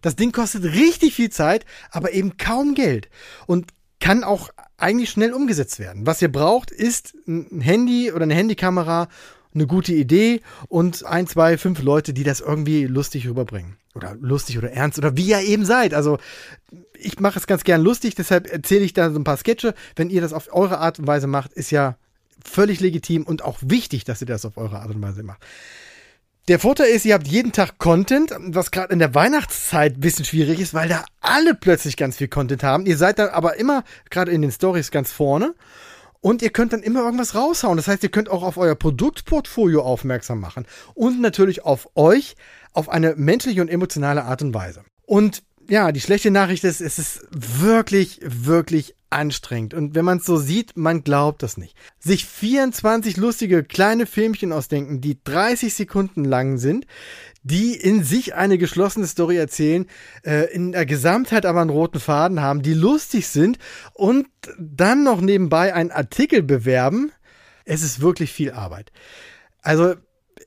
Das 0.00 0.16
Ding 0.16 0.32
kostet 0.32 0.64
richtig 0.64 1.14
viel 1.14 1.28
Zeit, 1.28 1.66
aber 1.90 2.14
eben 2.14 2.38
kaum 2.38 2.74
Geld 2.74 3.10
und 3.46 3.74
kann 4.00 4.24
auch 4.24 4.48
eigentlich 4.78 5.10
schnell 5.10 5.34
umgesetzt 5.34 5.78
werden. 5.78 6.06
Was 6.06 6.22
ihr 6.22 6.32
braucht, 6.32 6.70
ist 6.70 7.14
ein 7.28 7.60
Handy 7.60 8.10
oder 8.12 8.22
eine 8.22 8.34
Handykamera 8.34 9.08
eine 9.54 9.66
gute 9.66 9.92
Idee 9.92 10.40
und 10.68 11.04
ein, 11.04 11.26
zwei, 11.26 11.58
fünf 11.58 11.82
Leute, 11.82 12.12
die 12.12 12.24
das 12.24 12.40
irgendwie 12.40 12.84
lustig 12.86 13.26
rüberbringen. 13.26 13.76
Oder 13.94 14.16
lustig 14.20 14.56
oder 14.56 14.72
ernst 14.72 14.98
oder 14.98 15.16
wie 15.16 15.28
ihr 15.28 15.40
eben 15.40 15.66
seid. 15.66 15.92
Also 15.92 16.18
ich 16.98 17.20
mache 17.20 17.38
es 17.38 17.46
ganz 17.46 17.62
gern 17.64 17.82
lustig, 17.82 18.14
deshalb 18.14 18.50
erzähle 18.50 18.84
ich 18.84 18.94
da 18.94 19.10
so 19.10 19.18
ein 19.18 19.24
paar 19.24 19.36
Sketche. 19.36 19.74
Wenn 19.96 20.08
ihr 20.08 20.22
das 20.22 20.32
auf 20.32 20.52
eure 20.52 20.78
Art 20.78 20.98
und 20.98 21.06
Weise 21.06 21.26
macht, 21.26 21.52
ist 21.52 21.70
ja 21.70 21.96
völlig 22.42 22.80
legitim 22.80 23.24
und 23.24 23.44
auch 23.44 23.58
wichtig, 23.60 24.04
dass 24.04 24.20
ihr 24.20 24.26
das 24.26 24.44
auf 24.44 24.56
eure 24.56 24.80
Art 24.80 24.94
und 24.94 25.02
Weise 25.02 25.22
macht. 25.22 25.42
Der 26.48 26.58
Vorteil 26.58 26.88
ist, 26.88 27.04
ihr 27.04 27.14
habt 27.14 27.28
jeden 27.28 27.52
Tag 27.52 27.78
Content, 27.78 28.34
was 28.36 28.72
gerade 28.72 28.92
in 28.92 28.98
der 28.98 29.14
Weihnachtszeit 29.14 29.96
ein 29.96 30.00
bisschen 30.00 30.24
schwierig 30.24 30.58
ist, 30.58 30.74
weil 30.74 30.88
da 30.88 31.04
alle 31.20 31.54
plötzlich 31.54 31.96
ganz 31.96 32.16
viel 32.16 32.26
Content 32.26 32.64
haben. 32.64 32.84
Ihr 32.86 32.96
seid 32.96 33.20
dann 33.20 33.28
aber 33.28 33.58
immer 33.58 33.84
gerade 34.10 34.32
in 34.32 34.42
den 34.42 34.50
Stories 34.50 34.90
ganz 34.90 35.12
vorne. 35.12 35.54
Und 36.22 36.40
ihr 36.40 36.50
könnt 36.50 36.72
dann 36.72 36.84
immer 36.84 37.00
irgendwas 37.00 37.34
raushauen. 37.34 37.76
Das 37.76 37.88
heißt, 37.88 38.02
ihr 38.04 38.08
könnt 38.08 38.30
auch 38.30 38.44
auf 38.44 38.56
euer 38.56 38.76
Produktportfolio 38.76 39.82
aufmerksam 39.82 40.40
machen. 40.40 40.66
Und 40.94 41.20
natürlich 41.20 41.64
auf 41.64 41.88
euch 41.96 42.36
auf 42.72 42.88
eine 42.88 43.16
menschliche 43.16 43.60
und 43.60 43.68
emotionale 43.68 44.24
Art 44.24 44.40
und 44.40 44.54
Weise. 44.54 44.84
Und 45.04 45.42
ja, 45.68 45.90
die 45.90 46.00
schlechte 46.00 46.30
Nachricht 46.30 46.64
ist, 46.64 46.80
es 46.80 46.98
ist 46.98 47.26
wirklich, 47.30 48.20
wirklich 48.22 48.94
anstrengend. 49.12 49.74
Und 49.74 49.94
wenn 49.94 50.04
man 50.04 50.18
es 50.18 50.24
so 50.24 50.36
sieht, 50.36 50.76
man 50.76 51.04
glaubt 51.04 51.42
das 51.42 51.56
nicht. 51.56 51.76
Sich 51.98 52.24
24 52.24 53.16
lustige 53.16 53.64
kleine 53.64 54.06
Filmchen 54.06 54.52
ausdenken, 54.52 55.00
die 55.00 55.18
30 55.22 55.74
Sekunden 55.74 56.24
lang 56.24 56.58
sind, 56.58 56.86
die 57.42 57.74
in 57.74 58.04
sich 58.04 58.34
eine 58.34 58.58
geschlossene 58.58 59.06
Story 59.06 59.36
erzählen, 59.36 59.86
äh, 60.24 60.52
in 60.52 60.72
der 60.72 60.86
Gesamtheit 60.86 61.46
aber 61.46 61.60
einen 61.60 61.70
roten 61.70 62.00
Faden 62.00 62.40
haben, 62.40 62.62
die 62.62 62.74
lustig 62.74 63.28
sind 63.28 63.58
und 63.94 64.26
dann 64.58 65.04
noch 65.04 65.20
nebenbei 65.20 65.74
einen 65.74 65.90
Artikel 65.90 66.42
bewerben. 66.42 67.12
Es 67.64 67.82
ist 67.82 68.00
wirklich 68.00 68.32
viel 68.32 68.52
Arbeit. 68.52 68.92
Also 69.60 69.94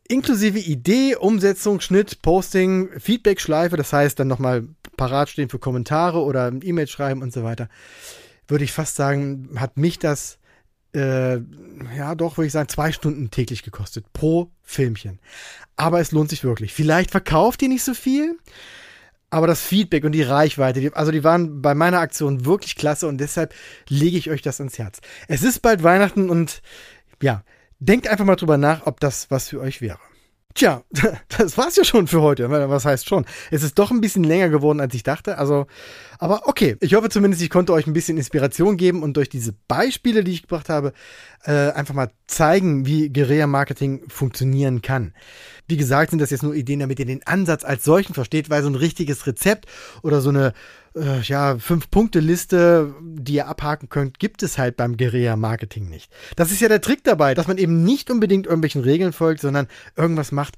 inklusive 0.08 0.60
Idee, 0.60 1.16
Umsetzung, 1.16 1.82
Schnitt, 1.82 2.22
Posting, 2.22 2.90
Feedback-Schleife, 3.00 3.78
das 3.78 3.92
heißt 3.92 4.20
dann 4.20 4.28
nochmal 4.28 4.68
parat 4.98 5.30
stehen 5.30 5.50
für 5.50 5.60
Kommentare 5.60 6.22
oder 6.22 6.52
E-Mail 6.62 6.88
schreiben 6.88 7.22
und 7.22 7.34
so 7.34 7.44
weiter, 7.44 7.70
würde 8.48 8.64
ich 8.64 8.72
fast 8.72 8.96
sagen, 8.96 9.50
hat 9.56 9.78
mich 9.78 10.00
das 10.00 10.40
äh, 10.96 11.42
ja 11.98 12.16
doch, 12.16 12.38
würde 12.38 12.48
ich 12.48 12.54
sagen, 12.54 12.70
zwei 12.70 12.92
Stunden 12.92 13.30
täglich 13.30 13.64
gekostet 13.64 14.06
pro 14.14 14.52
Filmchen. 14.64 15.20
Aber 15.76 16.00
es 16.00 16.12
lohnt 16.12 16.30
sich 16.30 16.44
wirklich. 16.44 16.74
Vielleicht 16.74 17.12
verkauft 17.12 17.62
ihr 17.62 17.70
nicht 17.70 17.84
so 17.84 17.94
viel, 17.94 18.38
aber 19.30 19.48
das 19.48 19.62
Feedback 19.62 20.06
und 20.06 20.14
die 20.14 20.24
Reichweite, 20.24 20.80
die, 20.80 20.94
also 20.94 21.12
die 21.12 21.24
waren 21.24 21.62
bei 21.62 21.76
meiner 21.76 22.00
Aktion 22.00 22.46
wirklich 22.46 22.76
klasse 22.76 23.08
und 23.08 23.18
deshalb 23.18 23.54
lege 23.90 24.18
ich 24.18 24.30
euch 24.30 24.42
das 24.42 24.60
ans 24.62 24.80
Herz. 24.80 25.00
Es 25.28 25.44
ist 25.44 25.62
bald 25.62 25.84
Weihnachten 25.84 26.30
und 26.30 26.62
ja, 27.22 27.44
denkt 27.80 28.08
einfach 28.08 28.26
mal 28.26 28.36
drüber 28.36 28.58
nach, 28.58 28.86
ob 28.86 29.00
das 29.00 29.30
was 29.30 29.50
für 29.50 29.60
euch 29.60 29.82
wäre. 29.82 30.00
Tja, 30.56 30.84
das 31.38 31.58
war's 31.58 31.76
ja 31.76 31.84
schon 31.84 32.08
für 32.08 32.22
heute. 32.22 32.50
Was 32.50 32.86
heißt 32.86 33.10
schon? 33.10 33.26
Es 33.52 33.62
ist 33.62 33.78
doch 33.78 33.92
ein 33.92 34.00
bisschen 34.00 34.24
länger 34.24 34.48
geworden, 34.48 34.80
als 34.80 34.96
ich 34.96 35.04
dachte. 35.04 35.38
Also, 35.38 35.68
aber 36.18 36.48
okay. 36.48 36.78
Ich 36.80 36.94
hoffe 36.94 37.10
zumindest, 37.10 37.44
ich 37.44 37.50
konnte 37.50 37.74
euch 37.74 37.88
ein 37.88 37.94
bisschen 37.94 38.16
Inspiration 38.16 38.78
geben 38.78 39.04
und 39.04 39.18
durch 39.18 39.28
diese 39.28 39.54
Beispiele, 39.68 40.24
die 40.24 40.32
ich 40.32 40.44
gebracht 40.44 40.70
habe, 40.70 40.94
äh, 41.44 41.72
einfach 41.72 41.94
mal 41.94 42.10
zeigen, 42.26 42.86
wie 42.86 43.10
Guerilla-Marketing 43.10 44.04
funktionieren 44.08 44.82
kann. 44.82 45.14
Wie 45.68 45.76
gesagt, 45.76 46.12
sind 46.12 46.20
das 46.20 46.30
jetzt 46.30 46.44
nur 46.44 46.56
Ideen, 46.56 46.80
damit 46.80 47.00
ihr 47.00 47.06
den 47.06 47.28
Ansatz 47.28 47.66
als 47.66 47.84
solchen 47.84 48.14
versteht, 48.14 48.50
weil 48.50 48.64
so 48.64 48.70
ein 48.70 48.76
richtiges 48.76 49.28
Rezept 49.28 49.66
oder 50.04 50.22
so 50.22 50.30
eine 50.30 50.54
äh, 50.96 51.22
ja, 51.22 51.58
Fünf-Punkte-Liste, 51.58 52.94
die 53.02 53.36
ihr 53.36 53.48
abhaken 53.48 53.90
könnt, 53.90 54.20
gibt 54.20 54.44
es 54.44 54.58
halt 54.58 54.78
beim 54.78 54.98
Guerilla-Marketing 54.98 55.90
nicht. 55.90 56.12
Das 56.36 56.52
ist 56.52 56.62
ja 56.62 56.68
der 56.68 56.82
Trick 56.82 57.04
dabei, 57.04 57.34
dass 57.34 57.48
man 57.48 57.58
eben 57.58 57.84
nicht 57.84 58.10
unbedingt 58.10 58.46
irgendwelchen 58.46 58.82
Regeln 58.82 59.14
folgt, 59.14 59.42
sondern 59.42 59.68
irgendwas 59.96 60.32
macht, 60.32 60.56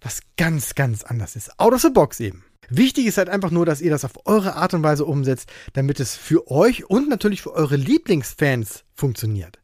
was 0.00 0.20
ganz, 0.36 0.74
ganz 0.74 1.02
anders 1.02 1.36
ist. 1.36 1.58
Out 1.58 1.74
of 1.74 1.82
the 1.82 1.90
box 1.90 2.20
eben. 2.20 2.44
Wichtig 2.68 3.06
ist 3.06 3.18
halt 3.18 3.28
einfach 3.28 3.50
nur, 3.50 3.66
dass 3.66 3.80
ihr 3.80 3.90
das 3.90 4.04
auf 4.04 4.26
eure 4.26 4.54
Art 4.54 4.74
und 4.74 4.84
Weise 4.84 5.04
umsetzt, 5.04 5.50
damit 5.72 5.98
es 5.98 6.14
für 6.14 6.48
euch 6.50 6.88
und 6.88 7.08
natürlich 7.08 7.42
für 7.42 7.52
eure 7.52 7.76
Lieblingsfans 7.76 8.84
funktioniert. 8.94 9.58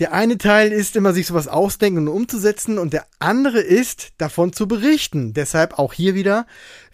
Der 0.00 0.12
eine 0.12 0.36
Teil 0.36 0.72
ist 0.72 0.96
immer, 0.96 1.14
sich 1.14 1.26
sowas 1.26 1.48
ausdenken 1.48 2.00
und 2.00 2.08
umzusetzen 2.08 2.78
und 2.78 2.92
der 2.92 3.06
andere 3.18 3.60
ist, 3.60 4.12
davon 4.18 4.52
zu 4.52 4.68
berichten. 4.68 5.32
Deshalb 5.32 5.78
auch 5.78 5.94
hier 5.94 6.14
wieder 6.14 6.46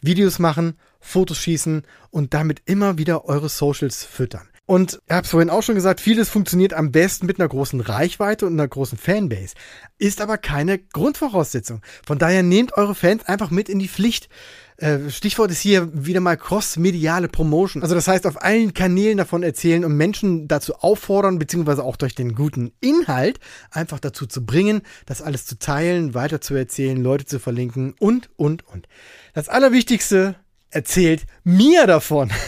Videos 0.03 0.39
machen, 0.39 0.77
Fotos 1.03 1.39
schießen 1.39 1.83
und 2.11 2.33
damit 2.33 2.63
immer 2.65 2.97
wieder 2.97 3.27
eure 3.27 3.51
Socials 3.51 4.05
füttern. 4.05 4.49
Und 4.65 5.01
ich 5.07 5.13
habe 5.13 5.25
es 5.25 5.31
vorhin 5.31 5.51
auch 5.51 5.63
schon 5.63 5.75
gesagt, 5.75 6.01
vieles 6.01 6.29
funktioniert 6.29 6.73
am 6.73 6.93
besten 6.93 7.27
mit 7.27 7.39
einer 7.39 7.49
großen 7.49 7.81
Reichweite 7.81 8.47
und 8.47 8.53
einer 8.53 8.69
großen 8.69 8.97
Fanbase. 8.97 9.55
Ist 9.99 10.21
aber 10.21 10.39
keine 10.39 10.79
Grundvoraussetzung. 10.79 11.83
Von 12.07 12.19
daher 12.19 12.43
nehmt 12.43 12.77
eure 12.77 12.95
Fans 12.95 13.27
einfach 13.27 13.51
mit 13.51 13.69
in 13.69 13.81
die 13.81 13.89
Pflicht. 13.89 14.29
Äh, 14.77 15.11
Stichwort 15.11 15.51
ist 15.51 15.61
hier 15.61 15.91
wieder 15.93 16.21
mal 16.21 16.37
cross-mediale 16.37 17.29
Promotion. 17.29 17.83
Also 17.83 17.97
das 17.97 18.07
heißt, 18.07 18.27
auf 18.27 18.41
allen 18.41 18.73
Kanälen 18.73 19.19
davon 19.19 19.43
erzählen 19.43 19.85
und 19.85 19.97
Menschen 19.97 20.47
dazu 20.47 20.77
auffordern, 20.77 21.41
beziehungsweise 21.41 21.83
auch 21.83 21.97
durch 21.97 22.15
den 22.15 22.35
guten 22.35 22.73
Inhalt 22.81 23.41
einfach 23.71 23.99
dazu 23.99 24.27
zu 24.27 24.47
bringen, 24.47 24.83
das 25.07 25.23
alles 25.23 25.45
zu 25.45 25.59
teilen, 25.59 26.15
weiter 26.15 26.41
zu 26.41 26.55
erzählen, 26.55 27.03
Leute 27.03 27.27
zu 27.27 27.41
verlinken 27.41 27.95
und, 27.99 28.31
und, 28.37 28.67
und. 28.69 28.87
Das 29.35 29.49
Allerwichtigste, 29.49 30.37
erzählt 30.73 31.27
mir 31.45 31.87
davon. 31.87 32.31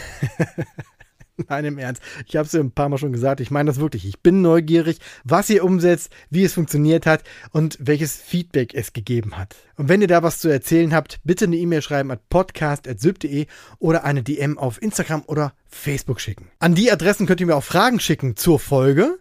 Nein, 1.48 1.64
im 1.64 1.78
Ernst. 1.78 2.00
Ich 2.26 2.36
habe 2.36 2.46
es 2.46 2.52
ja 2.52 2.60
ein 2.60 2.70
paar 2.70 2.88
Mal 2.88 2.98
schon 2.98 3.12
gesagt. 3.12 3.40
Ich 3.40 3.50
meine 3.50 3.66
das 3.66 3.80
wirklich. 3.80 4.06
Ich 4.06 4.20
bin 4.20 4.40
neugierig, 4.40 4.98
was 5.24 5.50
ihr 5.50 5.64
umsetzt, 5.64 6.12
wie 6.30 6.44
es 6.44 6.54
funktioniert 6.54 7.06
hat 7.06 7.24
und 7.50 7.76
welches 7.80 8.16
Feedback 8.16 8.72
es 8.72 8.92
gegeben 8.92 9.36
hat. 9.36 9.56
Und 9.76 9.88
wenn 9.88 10.00
ihr 10.00 10.06
da 10.06 10.22
was 10.22 10.38
zu 10.38 10.48
erzählen 10.48 10.94
habt, 10.94 11.20
bitte 11.24 11.46
eine 11.46 11.56
E-Mail 11.56 11.82
schreiben 11.82 12.12
at 12.12 12.28
podcast.syb.de 12.28 13.46
oder 13.80 14.04
eine 14.04 14.22
DM 14.22 14.58
auf 14.58 14.80
Instagram 14.80 15.24
oder 15.26 15.54
Facebook 15.66 16.20
schicken. 16.20 16.50
An 16.60 16.76
die 16.76 16.92
Adressen 16.92 17.26
könnt 17.26 17.40
ihr 17.40 17.46
mir 17.46 17.56
auch 17.56 17.64
Fragen 17.64 17.98
schicken 17.98 18.36
zur 18.36 18.60
Folge. 18.60 19.18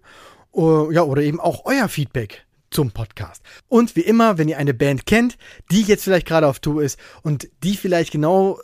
Ja, 0.55 1.01
oder 1.01 1.23
eben 1.23 1.39
auch 1.39 1.65
euer 1.65 1.89
Feedback 1.89 2.45
zum 2.73 2.91
Podcast. 2.91 3.43
Und 3.67 3.95
wie 3.95 4.01
immer, 4.01 4.37
wenn 4.37 4.49
ihr 4.49 4.57
eine 4.57 4.73
Band 4.73 5.05
kennt, 5.05 5.37
die 5.71 5.83
jetzt 5.83 6.03
vielleicht 6.03 6.27
gerade 6.27 6.47
auf 6.47 6.59
Tour 6.59 6.83
ist 6.83 6.99
und 7.21 7.47
die 7.63 7.77
vielleicht 7.77 8.11
genau 8.11 8.59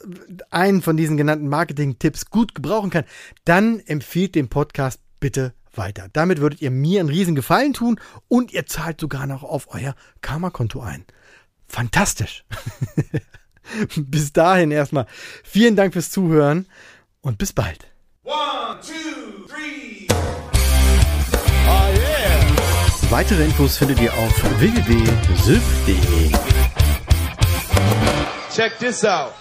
einen 0.50 0.82
von 0.82 0.98
diesen 0.98 1.18
genannten 1.18 1.48
Marketing-Tipps 1.48 2.30
gut 2.30 2.56
gebrauchen 2.56 2.90
kann, 2.90 3.06
dann 3.46 3.80
empfiehlt 3.80 4.36
den 4.36 4.50
Podcast 4.50 5.00
bitte 5.20 5.54
weiter. 5.74 6.08
Damit 6.12 6.42
würdet 6.42 6.62
ihr 6.62 6.72
mir 6.72 7.00
einen 7.00 7.10
riesen 7.10 7.36
Gefallen 7.36 7.74
tun 7.74 8.00
und 8.28 8.52
ihr 8.52 8.66
zahlt 8.66 9.00
sogar 9.00 9.28
noch 9.28 9.44
auf 9.44 9.68
euer 9.74 9.96
Karma-Konto 10.22 10.82
ein. 10.82 11.06
Fantastisch. 11.68 12.46
bis 13.96 14.34
dahin 14.34 14.72
erstmal 14.72 15.06
vielen 15.44 15.76
Dank 15.76 15.94
fürs 15.94 16.10
Zuhören 16.10 16.68
und 17.22 17.38
bis 17.38 17.54
bald. 17.54 17.88
One, 18.24 18.80
two, 18.82 19.48
three. 19.48 20.08
Weitere 23.10 23.44
Infos 23.44 23.76
findet 23.78 24.00
ihr 24.02 24.14
auf 24.14 24.60
www.sylph.de. 24.60 26.32
Check 28.54 28.78
this 28.78 29.04
out. 29.04 29.34